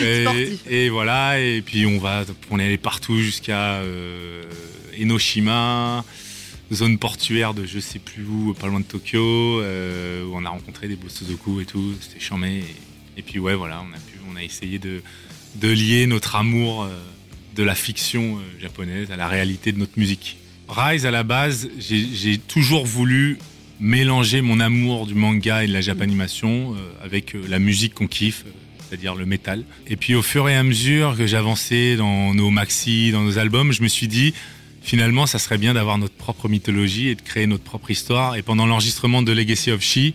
et, 0.70 0.88
voilà, 0.90 1.40
et 1.40 1.60
puis 1.60 1.86
on 1.86 1.98
va, 1.98 2.24
on 2.50 2.58
est 2.60 2.66
allé 2.66 2.78
partout 2.78 3.18
jusqu'à 3.18 3.74
euh, 3.80 4.44
Enoshima, 5.00 6.04
zone 6.72 6.98
portuaire 6.98 7.52
de 7.52 7.66
je 7.66 7.80
sais 7.80 7.98
plus 7.98 8.24
où, 8.24 8.54
pas 8.54 8.68
loin 8.68 8.78
de 8.78 8.84
Tokyo, 8.84 9.60
euh, 9.60 10.24
où 10.24 10.36
on 10.36 10.44
a 10.44 10.50
rencontré 10.50 10.86
des 10.86 10.94
Bosozoku 10.94 11.60
et 11.60 11.64
tout, 11.64 11.94
c'était 12.00 12.20
charmé. 12.20 12.62
Et, 13.16 13.22
puis 13.22 13.40
ouais, 13.40 13.54
voilà, 13.54 13.82
on 13.82 13.92
a 13.92 13.98
pu, 13.98 14.20
on 14.30 14.36
a 14.36 14.42
essayé 14.42 14.78
de, 14.78 15.02
de 15.56 15.68
lier 15.68 16.06
notre 16.06 16.36
amour 16.36 16.84
euh, 16.84 16.96
de 17.56 17.64
la 17.64 17.74
fiction 17.74 18.38
japonaise 18.60 19.10
à 19.10 19.16
la 19.16 19.26
réalité 19.26 19.72
de 19.72 19.78
notre 19.78 19.98
musique. 19.98 20.38
Rise 20.68 21.06
à 21.06 21.10
la 21.10 21.24
base, 21.24 21.68
j'ai 21.76 22.38
toujours 22.38 22.86
voulu 22.86 23.38
mélanger 23.80 24.42
mon 24.42 24.60
amour 24.60 25.06
du 25.06 25.14
manga 25.14 25.64
et 25.64 25.66
de 25.66 25.72
la 25.72 25.80
japanimation 25.80 26.74
euh, 26.74 27.04
avec 27.04 27.34
euh, 27.34 27.42
la 27.48 27.58
musique 27.58 27.94
qu'on 27.94 28.06
kiffe, 28.06 28.44
euh, 28.46 28.50
c'est-à-dire 28.78 29.14
le 29.14 29.26
métal. 29.26 29.64
Et 29.86 29.96
puis 29.96 30.14
au 30.14 30.22
fur 30.22 30.48
et 30.48 30.56
à 30.56 30.62
mesure 30.62 31.16
que 31.16 31.26
j'avançais 31.26 31.96
dans 31.96 32.34
nos 32.34 32.50
maxi, 32.50 33.10
dans 33.10 33.22
nos 33.22 33.38
albums, 33.38 33.72
je 33.72 33.82
me 33.82 33.88
suis 33.88 34.08
dit 34.08 34.34
finalement 34.82 35.26
ça 35.26 35.38
serait 35.38 35.58
bien 35.58 35.74
d'avoir 35.74 35.98
notre 35.98 36.14
propre 36.14 36.48
mythologie 36.48 37.08
et 37.08 37.14
de 37.14 37.22
créer 37.22 37.46
notre 37.46 37.64
propre 37.64 37.90
histoire. 37.90 38.36
Et 38.36 38.42
pendant 38.42 38.66
l'enregistrement 38.66 39.22
de 39.22 39.32
Legacy 39.32 39.70
of 39.70 39.82
She, 39.82 40.12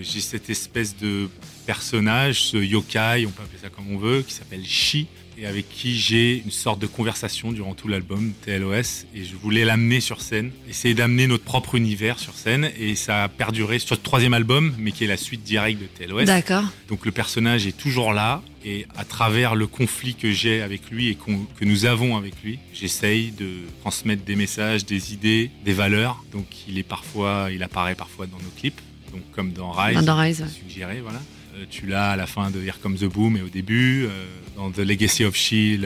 j'ai 0.00 0.20
cette 0.20 0.48
espèce 0.50 0.96
de 0.96 1.28
personnage, 1.66 2.42
ce 2.42 2.56
yokai, 2.56 3.26
on 3.26 3.30
peut 3.30 3.42
appeler 3.42 3.60
ça 3.60 3.68
comme 3.68 3.90
on 3.90 3.98
veut, 3.98 4.22
qui 4.22 4.32
s'appelle 4.32 4.64
Shi, 4.64 5.06
et 5.40 5.46
avec 5.46 5.68
qui 5.68 5.96
j'ai 5.98 6.42
une 6.44 6.50
sorte 6.50 6.80
de 6.80 6.86
conversation 6.86 7.52
durant 7.52 7.74
tout 7.74 7.88
l'album 7.88 8.32
TLOS 8.44 9.06
et 9.14 9.24
je 9.24 9.36
voulais 9.36 9.64
l'amener 9.64 10.00
sur 10.00 10.20
scène, 10.20 10.50
essayer 10.68 10.94
d'amener 10.94 11.26
notre 11.26 11.44
propre 11.44 11.74
univers 11.74 12.18
sur 12.18 12.34
scène 12.34 12.70
et 12.78 12.94
ça 12.96 13.24
a 13.24 13.28
perduré 13.28 13.78
sur 13.78 13.94
le 13.94 14.02
troisième 14.02 14.34
album 14.34 14.74
mais 14.78 14.92
qui 14.92 15.04
est 15.04 15.08
la 15.08 15.16
suite 15.16 15.42
directe 15.42 15.80
de 15.80 15.86
TLOS. 15.86 16.24
D'accord. 16.24 16.64
Donc 16.88 17.06
le 17.06 17.12
personnage 17.12 17.66
est 17.66 17.76
toujours 17.76 18.12
là 18.12 18.42
et 18.64 18.86
à 18.96 19.04
travers 19.04 19.54
le 19.54 19.66
conflit 19.66 20.14
que 20.14 20.32
j'ai 20.32 20.62
avec 20.62 20.90
lui 20.90 21.08
et 21.08 21.14
que 21.14 21.64
nous 21.64 21.84
avons 21.84 22.16
avec 22.16 22.34
lui, 22.42 22.58
j'essaye 22.72 23.30
de 23.30 23.48
transmettre 23.80 24.24
des 24.24 24.36
messages, 24.36 24.84
des 24.84 25.12
idées, 25.12 25.50
des 25.64 25.72
valeurs. 25.72 26.22
Donc 26.32 26.46
il 26.68 26.78
est 26.78 26.82
parfois, 26.82 27.48
il 27.52 27.62
apparaît 27.62 27.94
parfois 27.94 28.26
dans 28.26 28.38
nos 28.38 28.50
clips, 28.58 28.80
donc 29.12 29.22
comme 29.32 29.52
dans 29.52 29.70
Rise, 29.70 30.04
dans 30.04 30.16
Rise. 30.16 30.44
suggéré, 30.48 31.00
voilà. 31.00 31.20
Euh, 31.58 31.64
tu 31.70 31.86
l'as 31.86 32.10
à 32.10 32.16
la 32.16 32.26
fin 32.26 32.50
de 32.50 32.60
Here 32.60 32.78
Comes 32.80 32.96
the 32.96 33.04
Boom 33.04 33.36
et 33.36 33.42
au 33.42 33.48
début. 33.48 34.04
Euh, 34.06 34.26
dans 34.58 34.72
The 34.72 34.78
Legacy 34.78 35.24
of 35.24 35.36
She, 35.36 35.78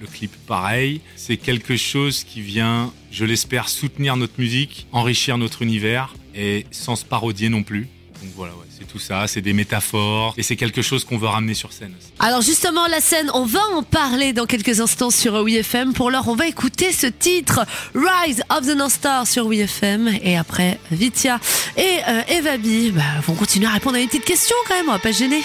le 0.00 0.06
clip 0.10 0.34
pareil. 0.46 1.02
C'est 1.16 1.36
quelque 1.36 1.76
chose 1.76 2.24
qui 2.24 2.40
vient, 2.40 2.92
je 3.10 3.24
l'espère, 3.26 3.68
soutenir 3.68 4.16
notre 4.16 4.40
musique, 4.40 4.86
enrichir 4.90 5.36
notre 5.36 5.60
univers 5.60 6.14
et 6.34 6.66
sans 6.70 6.96
se 6.96 7.04
parodier 7.04 7.50
non 7.50 7.62
plus. 7.62 7.88
Donc 8.22 8.30
voilà, 8.34 8.54
c'est 8.70 8.88
tout 8.88 8.98
ça, 8.98 9.26
c'est 9.26 9.42
des 9.42 9.52
métaphores 9.52 10.32
et 10.38 10.42
c'est 10.42 10.56
quelque 10.56 10.80
chose 10.80 11.04
qu'on 11.04 11.18
veut 11.18 11.26
ramener 11.26 11.52
sur 11.52 11.74
scène 11.74 11.94
aussi. 11.98 12.08
Alors 12.18 12.40
justement, 12.40 12.86
la 12.86 13.02
scène, 13.02 13.30
on 13.34 13.44
va 13.44 13.60
en 13.74 13.82
parler 13.82 14.32
dans 14.32 14.46
quelques 14.46 14.80
instants 14.80 15.10
sur 15.10 15.34
WeFM. 15.44 15.92
Pour 15.92 16.10
l'heure, 16.10 16.28
on 16.28 16.34
va 16.34 16.46
écouter 16.46 16.92
ce 16.92 17.06
titre, 17.06 17.66
Rise 17.94 18.42
of 18.48 18.66
the 18.66 18.74
North 18.74 18.92
Star 18.92 19.26
sur 19.26 19.46
WeFM. 19.46 20.08
Et 20.22 20.38
après, 20.38 20.80
Vitia 20.90 21.38
et 21.76 21.98
euh, 22.08 22.22
Eva 22.28 22.56
B 22.56 22.92
bah, 22.94 23.02
vont 23.26 23.34
continuer 23.34 23.66
à 23.66 23.72
répondre 23.72 23.96
à 23.96 24.00
une 24.00 24.08
petite 24.08 24.24
question 24.24 24.56
quand 24.66 24.74
même, 24.74 24.88
on 24.88 24.92
va 24.92 24.98
pas 24.98 25.12
se 25.12 25.18
gêner. 25.18 25.42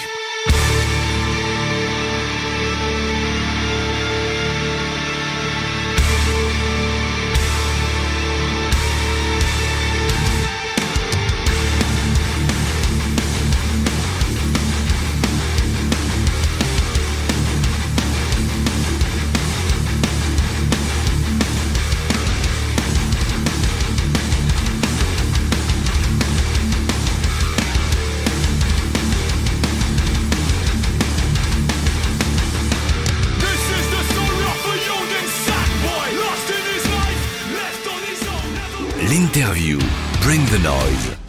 L'interview. 39.12 39.78
Bring 40.22 40.42
the 40.46 40.58
noise. 40.60 41.21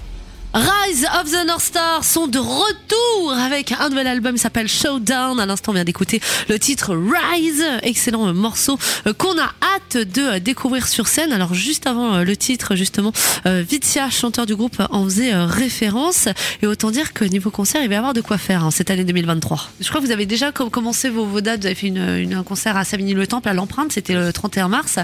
Rise 0.54 1.08
of 1.20 1.32
the 1.32 1.48
North 1.48 1.64
Star 1.64 2.04
sont 2.04 2.28
de 2.28 2.38
retour 2.38 3.34
avec 3.34 3.72
un 3.72 3.90
nouvel 3.90 4.06
album 4.06 4.36
qui 4.36 4.42
s'appelle 4.42 4.68
Showdown. 4.68 5.40
À 5.40 5.46
l'instant, 5.46 5.72
on 5.72 5.76
vient 5.76 5.84
d'écouter 5.84 6.22
le 6.48 6.60
titre 6.60 6.96
Rise, 6.96 7.64
excellent 7.82 8.34
morceau 8.34 8.78
euh, 9.08 9.14
qu'on 9.14 9.38
a 9.40 9.52
hâte 9.64 9.98
de 9.98 10.22
euh, 10.22 10.40
découvrir 10.40 10.88
sur 10.88 11.08
scène. 11.08 11.34
Alors 11.34 11.56
juste 11.56 11.88
avant 11.88 12.16
euh, 12.16 12.24
le 12.24 12.38
titre, 12.38 12.76
justement, 12.76 13.12
Vitia, 13.46 14.10
chanteur 14.10 14.46
du 14.46 14.56
groupe, 14.56 14.82
en 14.92 15.06
faisait 15.06 15.34
référence. 15.34 16.28
Et 16.62 16.68
autant 16.68 16.92
dire 16.92 17.14
que 17.14 17.26
niveau 17.26 17.50
concert, 17.50 17.82
il 17.82 17.90
va 17.90 17.96
y 17.96 17.98
avoir 17.98 18.14
de 18.14 18.22
quoi 18.22 18.38
faire 18.38 18.64
hein, 18.64 18.72
cette 18.72 18.92
année 18.92 19.04
2023. 19.04 19.72
Je 19.80 19.90
crois 19.90 20.02
que 20.02 20.06
vous 20.06 20.12
avez 20.12 20.26
déjà 20.26 20.52
commencé 20.52 21.10
vos, 21.10 21.26
vos 21.26 21.42
dates. 21.42 21.62
Vous 21.62 21.66
avez 21.66 21.76
fait 21.76 21.88
une, 21.88 22.18
une 22.20 22.34
un 22.34 22.44
concert 22.44 22.78
à 22.78 22.84
Savigny-le-Temple 22.84 23.48
à 23.48 23.54
l'Empreinte, 23.54 23.92
c'était 23.92 24.14
le 24.14 24.34
31 24.34 24.68
mars, 24.68 25.00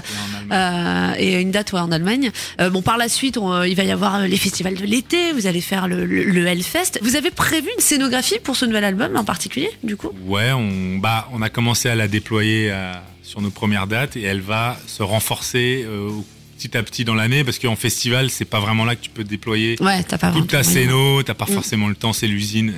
euh, 0.52 1.12
et 1.18 1.40
une 1.40 1.50
date 1.50 1.72
ouais, 1.72 1.80
en 1.80 1.92
Allemagne. 1.92 2.30
Euh, 2.60 2.70
bon, 2.70 2.82
par 2.82 2.98
la 2.98 3.08
suite, 3.08 3.38
on, 3.38 3.62
il 3.62 3.74
va 3.74 3.84
y 3.84 3.90
avoir 3.90 4.20
les 4.20 4.36
festivals 4.36 4.74
de 4.74 4.84
l'été 4.84 5.32
vous 5.40 5.46
allez 5.46 5.60
faire 5.60 5.88
le, 5.88 6.04
le, 6.04 6.46
Hellfest. 6.46 6.98
Vous 7.02 7.16
avez 7.16 7.30
prévu 7.30 7.68
une 7.74 7.82
scénographie 7.82 8.38
pour 8.42 8.56
ce 8.56 8.66
nouvel 8.66 8.84
album 8.84 9.16
en 9.16 9.24
particulier, 9.24 9.70
du 9.82 9.96
coup? 9.96 10.10
Ouais, 10.26 10.52
on, 10.52 10.98
bah, 10.98 11.28
on 11.32 11.40
a 11.40 11.48
commencé 11.48 11.88
à 11.88 11.94
la 11.94 12.08
déployer 12.08 12.70
euh, 12.70 12.92
sur 13.22 13.40
nos 13.40 13.50
premières 13.50 13.86
dates 13.86 14.16
et 14.16 14.22
elle 14.22 14.40
va 14.40 14.78
se 14.86 15.02
renforcer 15.02 15.84
euh, 15.86 16.10
petit 16.58 16.76
à 16.76 16.82
petit 16.82 17.04
dans 17.04 17.14
l'année 17.14 17.42
parce 17.42 17.58
qu'en 17.58 17.76
festival, 17.76 18.28
c'est 18.28 18.44
pas 18.44 18.60
vraiment 18.60 18.84
là 18.84 18.96
que 18.96 19.00
tu 19.00 19.10
peux 19.10 19.24
déployer 19.24 19.76
ouais, 19.80 20.02
pas 20.02 20.30
toute 20.30 20.48
ta 20.48 20.62
scéno, 20.62 21.22
t'as 21.22 21.34
pas 21.34 21.46
mm. 21.46 21.54
forcément 21.54 21.88
le 21.88 21.94
temps, 21.94 22.12
c'est 22.12 22.26
l'usine 22.26 22.74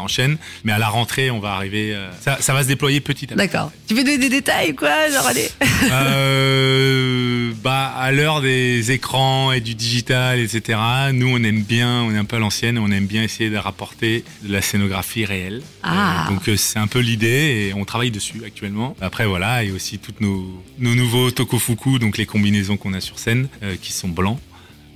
ça 0.00 0.04
enchaîne. 0.04 0.36
Mais 0.64 0.72
à 0.72 0.78
la 0.78 0.88
rentrée, 0.88 1.30
on 1.30 1.40
va 1.40 1.52
arriver. 1.52 1.94
Euh, 1.94 2.10
ça, 2.20 2.38
ça, 2.40 2.54
va 2.54 2.62
se 2.62 2.68
déployer 2.68 3.00
petit 3.00 3.26
à 3.26 3.28
petit. 3.28 3.36
D'accord. 3.36 3.72
Tu 3.86 3.94
veux 3.94 4.04
donner 4.04 4.18
des 4.18 4.28
détails, 4.28 4.74
quoi 4.74 5.08
Genre, 5.10 5.26
allez. 5.26 5.48
euh, 5.92 7.52
bah, 7.62 7.92
à 7.96 8.12
l'heure 8.12 8.40
des 8.40 8.90
écrans 8.92 9.52
et 9.52 9.60
du 9.60 9.74
digital, 9.74 10.38
etc., 10.38 10.78
nous, 11.12 11.28
on 11.28 11.42
aime 11.42 11.62
bien, 11.62 12.02
on 12.02 12.14
est 12.14 12.18
un 12.18 12.24
peu 12.24 12.36
à 12.36 12.38
l'ancienne, 12.38 12.78
on 12.78 12.90
aime 12.90 13.06
bien 13.06 13.22
essayer 13.22 13.50
de 13.50 13.56
rapporter 13.56 14.24
de 14.42 14.52
la 14.52 14.62
scénographie 14.62 15.24
réelle. 15.24 15.62
Ah. 15.82 16.26
Euh, 16.26 16.34
donc, 16.34 16.58
c'est 16.58 16.78
un 16.78 16.86
peu 16.86 17.00
l'idée 17.00 17.68
et 17.68 17.74
on 17.74 17.84
travaille 17.84 18.10
dessus 18.10 18.42
actuellement. 18.44 18.96
Après, 19.00 19.26
voilà, 19.26 19.64
et 19.64 19.70
aussi 19.70 19.98
toutes 19.98 20.20
nos, 20.20 20.62
nos 20.78 20.94
nouveaux 20.94 21.30
tokofuku, 21.30 21.98
donc 21.98 22.18
les 22.18 22.26
combinaisons 22.26 22.76
qu'on 22.76 22.94
a 22.94 23.00
sur 23.00 23.18
scène, 23.18 23.48
qui 23.82 23.92
sont 23.92 24.08
blancs 24.08 24.38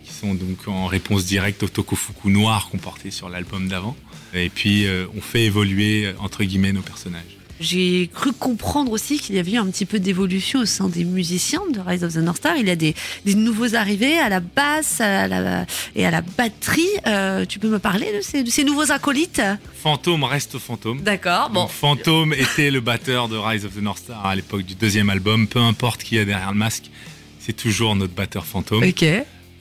qui 0.05 0.13
sont 0.13 0.35
donc 0.35 0.69
en 0.69 0.87
réponse 0.87 1.25
directe 1.25 1.63
au 1.63 1.69
tokofuku 1.69 2.29
noir 2.29 2.69
qu'on 2.69 2.79
portait 2.79 3.11
sur 3.11 3.29
l'album 3.29 3.69
d'avant. 3.69 3.97
Et 4.35 4.49
puis, 4.49 4.87
euh, 4.87 5.07
on 5.17 5.21
fait 5.21 5.45
évoluer, 5.45 6.13
entre 6.19 6.45
guillemets, 6.45 6.73
nos 6.73 6.83
personnages. 6.83 7.23
J'ai 7.61 8.11
cru 8.13 8.33
comprendre 8.33 8.91
aussi 8.91 9.19
qu'il 9.19 9.37
y 9.37 9.39
avait 9.39 9.53
eu 9.53 9.59
un 9.59 9.67
petit 9.67 9.87
peu 9.87 10.01
d'évolution 10.01 10.61
au 10.61 10.65
sein 10.65 10.89
des 10.89 11.05
musiciens 11.05 11.63
de 11.73 11.79
Rise 11.79 12.03
of 12.03 12.15
the 12.15 12.19
North 12.19 12.39
Star. 12.39 12.57
Il 12.57 12.67
y 12.67 12.71
a 12.71 12.77
des, 12.77 12.95
des 13.25 13.35
nouveaux 13.37 13.77
arrivés 13.77 14.19
à 14.19 14.29
la 14.29 14.41
basse 14.41 15.01
à 15.01 15.29
la, 15.29 15.65
et 15.95 16.05
à 16.05 16.11
la 16.11 16.21
batterie. 16.21 16.83
Euh, 17.07 17.47
tu 17.47 17.61
peux 17.61 17.69
me 17.69 17.79
parler 17.79 18.13
de 18.17 18.21
ces, 18.21 18.43
de 18.43 18.51
ces, 18.51 18.65
nouveaux 18.65 18.91
acolytes? 18.91 19.41
Fantôme 19.81 20.25
reste 20.25 20.59
fantôme. 20.59 21.01
D'accord. 21.03 21.51
Bon. 21.51 21.69
Fantôme 21.69 22.33
était 22.33 22.73
le 22.73 22.81
batteur 22.81 23.29
de 23.29 23.37
Rise 23.37 23.65
of 23.65 23.75
the 23.75 23.83
North 23.83 23.99
Star 23.99 24.27
à 24.27 24.35
l'époque 24.35 24.63
du 24.63 24.75
deuxième 24.75 25.09
album. 25.09 25.47
Peu 25.47 25.61
importe 25.61 26.03
qui 26.03 26.17
est 26.17 26.25
derrière 26.25 26.51
le 26.51 26.59
masque, 26.59 26.91
c'est 27.39 27.57
toujours 27.57 27.95
notre 27.95 28.15
batteur 28.15 28.47
fantôme. 28.47 28.83
Ok. 28.83 29.05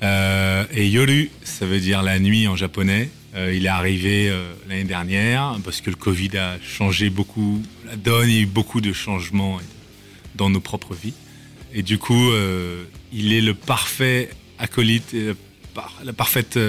Euh, 0.02 0.66
et 0.74 0.90
Yoru, 0.90 1.30
ça 1.44 1.66
veut 1.66 1.80
dire 1.80 2.02
la 2.02 2.18
nuit 2.20 2.48
en 2.48 2.56
japonais. 2.56 3.10
Euh, 3.36 3.54
il 3.54 3.66
est 3.66 3.70
arrivé 3.70 4.30
euh, 4.30 4.54
l'année 4.70 4.84
dernière 4.84 5.58
parce 5.64 5.82
que 5.82 5.90
le 5.90 5.96
Covid 5.96 6.38
a 6.38 6.58
changé 6.62 7.10
beaucoup 7.10 7.64
la 7.86 7.96
donne, 7.96 8.30
il 8.30 8.36
y 8.36 8.40
a 8.40 8.42
eu 8.42 8.46
beaucoup 8.46 8.80
de 8.80 8.94
changements 8.94 9.60
dans 10.36 10.50
nos 10.50 10.60
propres 10.60 10.94
vies. 10.94 11.16
Et 11.74 11.82
du 11.82 11.98
coup, 11.98 12.30
euh, 12.32 12.84
il 13.12 13.34
est 13.34 13.42
le 13.42 13.56
parfait 13.56 14.30
acolyte, 14.60 15.16
la 16.04 16.14
parfaite 16.14 16.60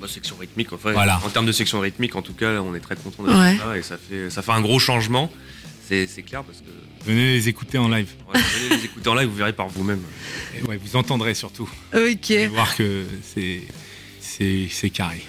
bah, 0.00 0.08
section 0.08 0.36
rythmique. 0.36 0.72
Enfin, 0.72 0.92
voilà. 0.92 1.20
En 1.24 1.28
termes 1.28 1.46
de 1.46 1.52
section 1.52 1.80
rythmique, 1.80 2.16
en 2.16 2.22
tout 2.22 2.32
cas, 2.32 2.60
on 2.62 2.74
est 2.74 2.80
très 2.80 2.96
content 2.96 3.24
de 3.24 3.30
ça 3.30 3.76
et 3.76 3.82
ça 3.82 3.98
fait, 3.98 4.30
ça 4.30 4.40
fait 4.40 4.52
un 4.52 4.62
gros 4.62 4.78
changement. 4.78 5.30
C'est 5.86 6.22
clair 6.22 6.42
parce 6.42 6.58
que. 6.58 7.04
Venez 7.04 7.34
les 7.34 7.48
écouter 7.48 7.76
en 7.76 7.88
live. 7.88 8.08
venez 8.32 8.76
les 8.78 8.84
écouter 8.86 9.10
en 9.10 9.14
live, 9.14 9.28
vous 9.28 9.34
verrez 9.34 9.52
par 9.52 9.68
vous-même. 9.68 10.00
Ouais, 10.66 10.78
vous 10.82 10.96
entendrez 10.96 11.34
surtout. 11.34 11.68
Ok. 11.92 12.30
Vous 12.30 12.54
voir 12.54 12.74
que 12.76 13.04
c'est 13.22 13.62
carré. 14.90 15.24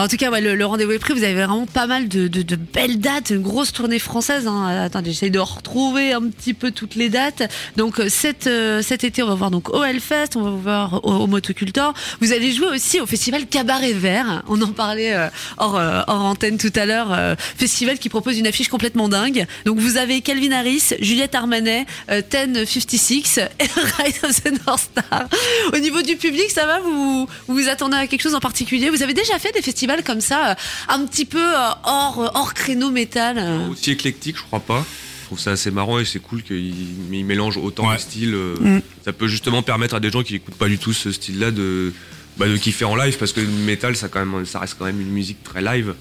En 0.00 0.08
tout 0.08 0.16
cas, 0.16 0.30
le, 0.40 0.64
rendez-vous 0.64 0.92
est 0.92 0.98
pris. 0.98 1.12
Vous 1.12 1.24
avez 1.24 1.34
vraiment 1.34 1.66
pas 1.66 1.86
mal 1.86 2.08
de, 2.08 2.28
belles 2.56 3.00
dates, 3.00 3.30
une 3.30 3.42
grosse 3.42 3.72
tournée 3.72 3.98
française. 3.98 4.46
Hein. 4.46 4.66
Attendez, 4.84 5.12
j'essaie 5.12 5.30
de 5.30 5.38
retrouver 5.38 6.12
un 6.12 6.22
petit 6.22 6.54
peu 6.54 6.70
toutes 6.70 6.94
les 6.94 7.10
dates. 7.10 7.42
Donc 7.76 8.00
euh, 8.00 8.08
cet, 8.08 8.46
euh, 8.46 8.80
cet 8.80 9.04
été, 9.04 9.22
on 9.22 9.26
va 9.26 9.34
voir 9.34 9.50
donc 9.50 9.68
au 9.70 9.84
Hellfest, 9.84 10.36
on 10.36 10.42
va 10.42 10.50
voir 10.50 11.04
au, 11.04 11.26
Motocultor. 11.26 11.92
Vous 12.20 12.32
allez 12.32 12.50
jouer 12.52 12.68
aussi 12.68 13.00
au 13.00 13.06
festival 13.06 13.46
Cabaret 13.46 13.92
Vert. 13.92 14.42
On 14.48 14.60
en 14.62 14.72
parlait 14.72 15.14
euh, 15.14 15.28
hors, 15.58 15.78
antenne 16.08 16.56
tout 16.56 16.72
à 16.76 16.86
l'heure. 16.86 17.36
festival 17.56 17.98
qui 17.98 18.08
propose 18.08 18.38
une 18.38 18.46
affiche 18.46 18.68
complètement 18.68 19.08
dingue. 19.08 19.46
Donc 19.66 19.78
vous 19.78 19.98
avez 19.98 20.22
Calvin 20.22 20.52
Harris, 20.52 20.94
Juliette 21.00 21.34
Armanet, 21.34 21.86
Ten 22.30 22.64
56 22.64 23.38
et 23.38 23.42
Rise 24.02 24.20
of 24.24 24.42
the 24.42 24.66
North 24.66 24.90
Star. 24.92 25.28
Au 25.74 25.78
niveau 25.78 26.00
du 26.02 26.16
public, 26.16 26.50
ça 26.50 26.64
va? 26.64 26.80
Vous 26.80 27.28
vous 27.48 27.68
attendez 27.68 27.96
à 27.96 28.06
quelque 28.06 28.22
chose 28.22 28.34
en 28.34 28.40
particulier? 28.40 28.88
Vous 28.88 29.02
avez 29.02 29.14
déjà 29.14 29.38
fait 29.38 29.52
des 29.52 29.62
festivals 29.62 29.89
comme 30.04 30.20
ça, 30.20 30.50
euh, 30.50 30.54
un 30.88 31.06
petit 31.06 31.24
peu 31.24 31.38
euh, 31.38 31.68
hors, 31.84 32.20
euh, 32.20 32.28
hors 32.34 32.54
créneau 32.54 32.90
métal. 32.90 33.38
Aussi 33.70 33.92
éclectique, 33.92 34.36
je 34.36 34.42
crois 34.42 34.60
pas. 34.60 34.84
Je 35.22 35.26
trouve 35.26 35.38
ça 35.38 35.52
assez 35.52 35.70
marrant 35.70 35.98
et 35.98 36.04
c'est 36.04 36.18
cool 36.18 36.42
qu'il 36.42 37.24
mélange 37.24 37.56
autant 37.56 37.92
de 37.92 37.98
styles. 37.98 38.34
Mm. 38.34 38.80
Ça 39.04 39.12
peut 39.12 39.28
justement 39.28 39.62
permettre 39.62 39.94
à 39.94 40.00
des 40.00 40.10
gens 40.10 40.22
qui 40.22 40.34
n'écoutent 40.34 40.56
pas 40.56 40.68
du 40.68 40.78
tout 40.78 40.92
ce 40.92 41.12
style-là 41.12 41.52
de, 41.52 41.92
bah, 42.36 42.48
de 42.48 42.56
kiffer 42.56 42.84
en 42.84 42.96
live 42.96 43.16
parce 43.16 43.32
que 43.32 43.40
le 43.40 43.46
métal, 43.46 43.94
ça, 43.94 44.08
quand 44.08 44.24
même, 44.24 44.44
ça 44.44 44.58
reste 44.58 44.76
quand 44.76 44.86
même 44.86 45.00
une 45.00 45.10
musique 45.10 45.44
très 45.44 45.62
live 45.62 45.94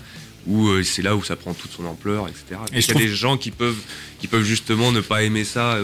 où 0.48 0.81
c'est 0.81 1.03
là 1.03 1.15
où 1.15 1.24
ça 1.24 1.36
prend 1.36 1.53
toute 1.53 1.72
son 1.72 1.86
ampleur, 1.86 2.27
etc. 2.27 2.60
Et 2.74 2.79
il 2.79 2.88
y 2.88 2.91
a 2.91 2.93
des 2.96 3.13
gens 3.13 3.38
qui 3.38 3.51
peuvent, 3.51 3.77
qui 4.19 4.27
peuvent 4.27 4.43
justement 4.43 4.91
ne 4.91 5.01
pas 5.01 5.22
aimer 5.22 5.43
ça 5.43 5.77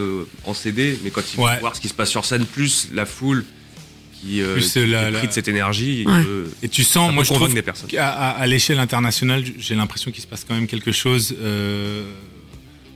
en 0.44 0.54
CD, 0.54 0.98
mais 1.04 1.10
quand 1.10 1.22
ils 1.32 1.36
vont 1.36 1.46
voir 1.60 1.76
ce 1.76 1.80
qui 1.80 1.88
se 1.88 1.94
passe 1.94 2.10
sur 2.10 2.24
scène, 2.24 2.46
plus 2.46 2.88
la 2.92 3.06
foule, 3.06 3.44
qui, 4.20 4.42
euh, 4.42 4.56
de 4.56 5.32
cette 5.32 5.48
énergie. 5.48 6.06
et 6.62 6.68
tu 6.68 6.84
sens, 6.84 7.12
moi 7.12 7.24
je 7.24 7.32
trouve 7.32 7.52
des 7.52 7.62
personnes. 7.62 7.90
À, 7.98 8.30
à 8.30 8.46
l'échelle 8.46 8.78
internationale, 8.78 9.44
j'ai 9.58 9.74
l'impression 9.74 10.10
qu'il 10.10 10.22
se 10.22 10.26
passe 10.26 10.44
quand 10.46 10.54
même 10.54 10.66
quelque 10.66 10.92
chose 10.92 11.34
euh, 11.40 12.04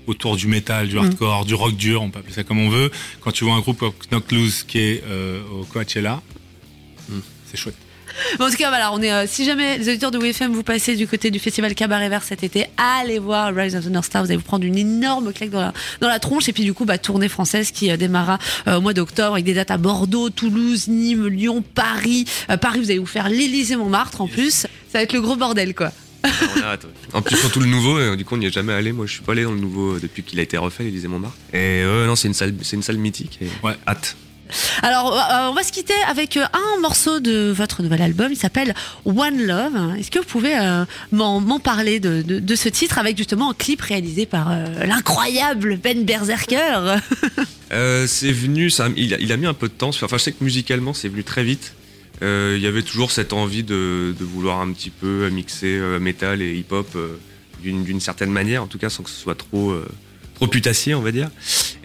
autour 0.07 0.37
du 0.37 0.47
métal, 0.47 0.89
du 0.89 0.97
mm. 0.97 1.05
hardcore, 1.05 1.45
du 1.45 1.55
rock 1.55 1.77
dur, 1.77 2.03
on 2.03 2.11
peut 2.11 2.21
appeler 2.21 2.35
ça 2.35 2.45
comme 2.45 2.59
on 2.59 2.69
veut. 2.69 2.91
Quand 3.21 3.33
tu 3.33 3.45
vois 3.45 3.55
un 3.55 3.61
groupe 3.61 3.79
comme 3.79 3.93
Knock 4.11 4.33
Loose 4.33 4.65
qui 4.65 4.79
est 4.79 5.05
euh, 5.07 5.41
au 5.53 5.65
Coachella, 5.65 6.23
mm. 7.09 7.19
c'est 7.47 7.57
chouette 7.57 7.77
en 8.39 8.51
tout 8.51 8.57
cas, 8.57 8.69
voilà, 8.69 8.93
on 8.93 9.01
est. 9.03 9.13
Euh, 9.13 9.25
si 9.27 9.45
jamais 9.45 9.79
les 9.79 9.89
auditeurs 9.89 10.11
de 10.11 10.19
WFM 10.19 10.53
vous 10.53 10.63
passez 10.63 10.97
du 10.97 11.07
côté 11.07 11.31
du 11.31 11.39
festival 11.39 11.75
Cabaret 11.75 12.09
Vert 12.09 12.23
cet 12.23 12.43
été, 12.43 12.67
allez 12.77 13.19
voir 13.19 13.55
Rise 13.55 13.77
of 13.77 13.85
the 13.85 13.89
North 13.91 14.07
Star. 14.07 14.23
Vous 14.23 14.31
allez 14.31 14.37
vous 14.37 14.45
prendre 14.45 14.65
une 14.65 14.79
énorme 14.79 15.33
claque 15.33 15.51
dans 15.51 15.61
la, 15.61 15.73
dans 16.01 16.09
la 16.09 16.19
tronche. 16.19 16.49
Et 16.49 16.53
puis 16.53 16.65
du 16.65 16.75
coup, 16.75 16.85
bah, 16.85 16.99
tournée 16.99 17.29
française 17.29 17.71
qui 17.71 17.91
euh, 17.91 17.97
démarra 17.97 18.39
euh, 18.67 18.77
au 18.77 18.81
mois 18.81 18.95
d'octobre 18.95 19.35
avec 19.35 19.45
des 19.45 19.55
dates 19.55 19.71
à 19.71 19.79
Bordeaux, 19.79 20.31
Toulouse, 20.31 20.89
Nîmes, 20.89 21.29
Lyon, 21.29 21.63
Paris. 21.75 22.25
Paris, 22.61 22.81
vous 22.81 22.91
allez 22.91 22.99
vous 22.99 23.07
faire 23.07 23.29
l'Élysée 23.29 23.77
Montmartre 23.77 24.21
en 24.21 24.27
plus. 24.27 24.51
Ça 24.53 24.69
va 24.95 25.03
être 25.03 25.13
le 25.13 25.21
gros 25.21 25.37
bordel, 25.37 25.75
quoi. 25.75 25.93
en 27.15 27.23
plus, 27.23 27.37
surtout 27.37 27.61
le 27.61 27.67
nouveau, 27.67 28.15
du 28.15 28.25
coup, 28.25 28.35
on 28.35 28.39
n'y 28.39 28.47
est 28.47 28.53
jamais 28.53 28.75
allé. 28.75 28.93
Moi, 28.93 29.07
je 29.07 29.13
suis 29.13 29.23
pas 29.23 29.33
allé 29.33 29.45
dans 29.45 29.53
le 29.53 29.61
nouveau 29.61 29.99
depuis 29.99 30.23
qu'il 30.23 30.39
a 30.39 30.43
été 30.43 30.59
refait, 30.59 30.85
l'Élysée 30.85 31.09
Montmartre. 31.09 31.37
Et 31.55 31.83
non, 31.85 32.17
c'est 32.17 32.29
une 32.29 32.35
salle, 32.35 32.55
c'est 32.63 32.77
une 32.77 32.83
salle 32.83 32.99
mythique. 32.99 33.39
Et 33.41 33.49
ouais. 33.67 33.75
Hâte. 33.87 34.17
Alors, 34.83 35.13
euh, 35.13 35.49
on 35.51 35.55
va 35.55 35.63
se 35.63 35.73
quitter 35.73 35.95
avec 36.09 36.37
euh, 36.37 36.45
un 36.53 36.81
morceau 36.81 37.21
de 37.21 37.51
votre 37.51 37.83
nouvel 37.83 38.03
album. 38.03 38.29
Il 38.31 38.37
s'appelle 38.37 38.75
One 39.05 39.43
Love. 39.43 39.97
Est-ce 39.99 40.11
que 40.11 40.19
vous 40.19 40.25
pouvez 40.25 40.57
euh, 40.59 40.85
m'en 41.13 41.61
parler 41.61 42.01
de, 42.01 42.55
ce 42.55 42.69
titre 42.69 42.99
avec 42.99 43.17
justement 43.17 43.51
un 43.51 43.55
clip 43.55 43.81
réalisé 43.81 44.27
par 44.27 44.51
l'incroyable 44.85 45.79
Ben 45.83 46.05
Berserker? 46.05 46.97
C'est 48.07 48.33
venu, 48.33 48.71
ça, 48.71 48.89
il 48.97 49.33
a, 49.33 49.37
mis 49.37 49.47
un 49.47 49.55
peu 49.55 49.69
de 49.69 49.73
temps. 49.73 49.91
Enfin, 49.91 50.07
je 50.11 50.19
sais 50.19 50.33
que 50.33 50.43
musicalement, 50.43 50.93
c'est 50.93 51.09
venu 51.09 51.23
très 51.23 51.45
vite. 51.45 51.75
Il 52.21 52.59
y 52.59 52.67
avait 52.67 52.83
toujours 52.83 53.13
cette 53.13 53.33
envie 53.33 53.63
de, 53.63 54.15
vouloir 54.19 54.61
un 54.61 54.73
petit 54.73 54.91
peu 54.91 55.29
mixer 55.31 55.79
métal 56.01 56.43
et 56.43 56.57
hip-hop 56.57 56.97
d'une 57.63 58.01
certaine 58.01 58.31
manière, 58.31 58.65
en 58.65 58.67
tout 58.67 58.79
cas 58.79 58.91
sans 58.91 59.03
que 59.05 59.11
ce 59.11 59.21
soit 59.21 59.37
trop 59.37 59.75
trop 60.41 60.47
putassier, 60.47 60.95
on 60.95 61.03
va 61.03 61.13
dire. 61.13 61.29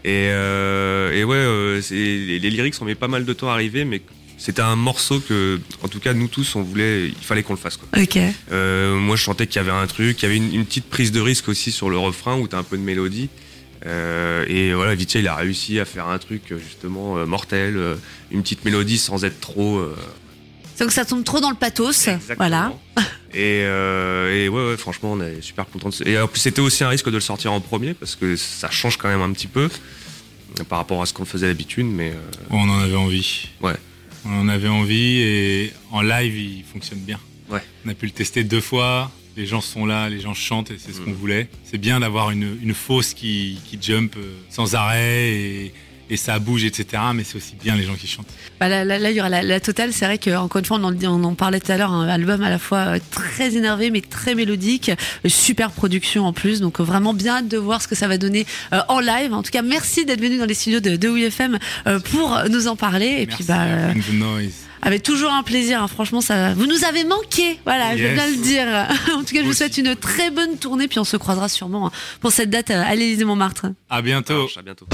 Et, 0.05 0.29
euh, 0.29 1.11
et 1.11 1.25
ouais, 1.25 1.35
euh, 1.35 1.81
les, 1.91 2.39
les, 2.39 2.49
lyrics 2.49 2.81
ont 2.81 2.85
mis 2.85 2.95
pas 2.95 3.09
mal 3.09 3.25
de 3.25 3.33
temps 3.33 3.49
à 3.49 3.53
arriver, 3.53 3.83
mais 3.83 4.01
c'était 4.37 4.61
un 4.61 4.77
morceau 4.77 5.19
que, 5.19 5.59
en 5.83 5.89
tout 5.89 5.99
cas, 5.99 6.13
nous 6.13 6.29
tous, 6.29 6.55
on 6.55 6.61
voulait, 6.61 7.07
il 7.07 7.15
fallait 7.23 7.43
qu'on 7.43 7.53
le 7.53 7.59
fasse. 7.59 7.75
Quoi. 7.75 7.89
Ok. 8.01 8.17
Euh, 8.51 8.95
moi, 8.95 9.17
je 9.17 9.23
sentais 9.23 9.45
qu'il 9.45 9.57
y 9.57 9.59
avait 9.59 9.77
un 9.77 9.87
truc, 9.87 10.21
il 10.21 10.23
y 10.23 10.25
avait 10.27 10.37
une, 10.37 10.65
petite 10.65 10.89
prise 10.89 11.11
de 11.11 11.19
risque 11.19 11.49
aussi 11.49 11.73
sur 11.73 11.89
le 11.89 11.97
refrain 11.97 12.37
où 12.37 12.47
t'as 12.47 12.57
un 12.57 12.63
peu 12.63 12.77
de 12.77 12.83
mélodie. 12.83 13.29
Euh, 13.85 14.45
et 14.47 14.73
voilà, 14.73 14.95
Vitya, 14.95 15.19
il 15.19 15.27
a 15.27 15.35
réussi 15.35 15.79
à 15.81 15.85
faire 15.85 16.07
un 16.07 16.17
truc 16.17 16.53
justement 16.57 17.25
mortel, 17.25 17.77
une 18.31 18.41
petite 18.41 18.63
mélodie 18.63 18.97
sans 18.97 19.25
être 19.25 19.41
trop. 19.41 19.85
Donc 20.79 20.91
ça 20.91 21.03
tombe 21.03 21.25
trop 21.25 21.41
dans 21.41 21.49
le 21.49 21.57
pathos. 21.57 22.07
Voilà. 22.37 22.73
Et, 23.35 23.59
et 23.61 24.49
ouais, 24.49 24.69
ouais, 24.69 24.77
franchement, 24.77 25.13
on 25.13 25.21
est 25.21 25.41
super 25.41 25.65
content. 25.67 25.89
De... 25.89 26.07
Et 26.07 26.19
en 26.19 26.27
plus, 26.27 26.39
c'était 26.39 26.61
aussi 26.61 26.83
un 26.83 26.89
risque 26.89 27.07
de 27.07 27.15
le 27.15 27.19
sortir 27.19 27.51
en 27.51 27.59
premier 27.61 27.93
parce 27.93 28.15
que 28.15 28.35
ça 28.35 28.69
change 28.71 28.97
quand 28.97 29.09
même 29.09 29.21
un 29.21 29.31
petit 29.33 29.47
peu 29.47 29.69
par 30.69 30.77
rapport 30.79 31.01
à 31.01 31.05
ce 31.05 31.13
qu'on 31.13 31.25
faisait 31.25 31.47
d'habitude, 31.47 31.85
mais. 31.85 32.13
On 32.49 32.69
en 32.69 32.79
avait 32.79 32.95
envie. 32.95 33.49
Ouais. 33.61 33.73
On 34.25 34.39
en 34.39 34.47
avait 34.47 34.69
envie 34.69 35.19
et 35.19 35.73
en 35.91 36.01
live, 36.01 36.35
il 36.37 36.63
fonctionne 36.63 36.99
bien. 36.99 37.19
Ouais. 37.49 37.61
On 37.85 37.89
a 37.89 37.93
pu 37.93 38.05
le 38.05 38.11
tester 38.11 38.43
deux 38.43 38.61
fois. 38.61 39.11
Les 39.37 39.45
gens 39.45 39.59
sont 39.61 39.85
là, 39.85 40.09
les 40.09 40.21
gens 40.21 40.33
chantent 40.33 40.71
et 40.71 40.77
c'est 40.79 40.93
ce 40.93 41.01
Mm. 41.01 41.05
qu'on 41.05 41.11
voulait. 41.13 41.49
C'est 41.65 41.77
bien 41.77 41.99
d'avoir 41.99 42.31
une, 42.31 42.57
une 42.63 42.73
fosse 42.73 43.13
qui, 43.13 43.59
qui 43.65 43.77
jump 43.81 44.15
euh, 44.17 44.33
sans 44.49 44.75
arrêt 44.75 45.27
et, 45.33 45.73
et 46.09 46.17
ça 46.17 46.39
bouge, 46.39 46.63
etc. 46.63 47.01
Mais 47.13 47.23
c'est 47.23 47.37
aussi 47.37 47.55
bien 47.61 47.75
les 47.75 47.83
gens 47.83 47.95
qui 47.95 48.07
chantent. 48.07 48.27
Bah 48.59 48.69
là, 48.69 48.85
là, 48.85 48.99
là, 48.99 49.11
il 49.11 49.17
y 49.17 49.19
aura 49.19 49.29
la, 49.29 49.41
la 49.43 49.59
totale. 49.59 49.91
C'est 49.93 50.05
vrai 50.05 50.17
qu'encore 50.17 50.59
une 50.59 50.65
fois, 50.65 50.77
on 50.79 50.83
en, 50.83 51.03
on 51.03 51.23
en 51.23 51.35
parlait 51.35 51.59
tout 51.59 51.71
à 51.71 51.77
l'heure, 51.77 51.91
un 51.91 52.07
album 52.07 52.41
à 52.43 52.49
la 52.49 52.59
fois 52.59 52.77
euh, 52.79 52.99
très 53.11 53.55
énervé 53.55 53.91
mais 53.91 54.01
très 54.01 54.35
mélodique, 54.35 54.89
euh, 54.89 55.29
super 55.29 55.71
production 55.71 56.25
en 56.25 56.33
plus. 56.33 56.61
Donc 56.61 56.79
euh, 56.79 56.83
vraiment 56.83 57.13
bien 57.13 57.37
hâte 57.37 57.47
de 57.47 57.57
voir 57.57 57.81
ce 57.81 57.87
que 57.87 57.95
ça 57.95 58.07
va 58.07 58.17
donner 58.17 58.45
en 58.87 58.99
live. 58.99 59.33
En 59.33 59.43
tout 59.43 59.51
cas, 59.51 59.61
merci 59.61 60.05
d'être 60.05 60.21
venu 60.21 60.37
dans 60.37 60.45
les 60.45 60.53
studios 60.53 60.79
de, 60.79 60.95
de 60.95 61.07
WFM 61.07 61.59
pour 62.11 62.39
nous 62.49 62.67
en 62.67 62.75
parler. 62.75 63.05
Et 63.05 63.25
Merci 63.25 63.43
puis 63.43 63.45
bah, 63.45 63.65
avec 64.85 65.03
toujours 65.03 65.33
un 65.33 65.43
plaisir. 65.43 65.81
Hein. 65.81 65.87
Franchement, 65.87 66.21
ça, 66.21 66.53
vous 66.53 66.67
nous 66.67 66.85
avez 66.85 67.03
manqué. 67.03 67.59
Voilà, 67.65 67.97
je 67.97 68.03
vais 68.03 68.13
bien 68.13 68.27
le 68.27 68.37
dire. 68.37 68.67
en 69.17 69.23
tout 69.23 69.33
cas, 69.33 69.41
je 69.41 69.45
vous, 69.45 69.53
souhaite 69.53 69.77
une 69.77 69.95
très 69.95 70.29
bonne 70.29 70.57
tournée, 70.57 70.87
puis 70.87 70.99
on 70.99 71.03
se 71.03 71.17
croisera 71.17 71.49
sûrement 71.49 71.87
hein, 71.87 71.91
pour 72.21 72.31
cette 72.31 72.51
date 72.51 72.69
à 72.69 72.93
l'Élysée 72.95 73.25
Montmartre. 73.25 73.65
À 73.89 74.01
bientôt. 74.01 74.47
À 74.55 74.61
bientôt. 74.61 74.85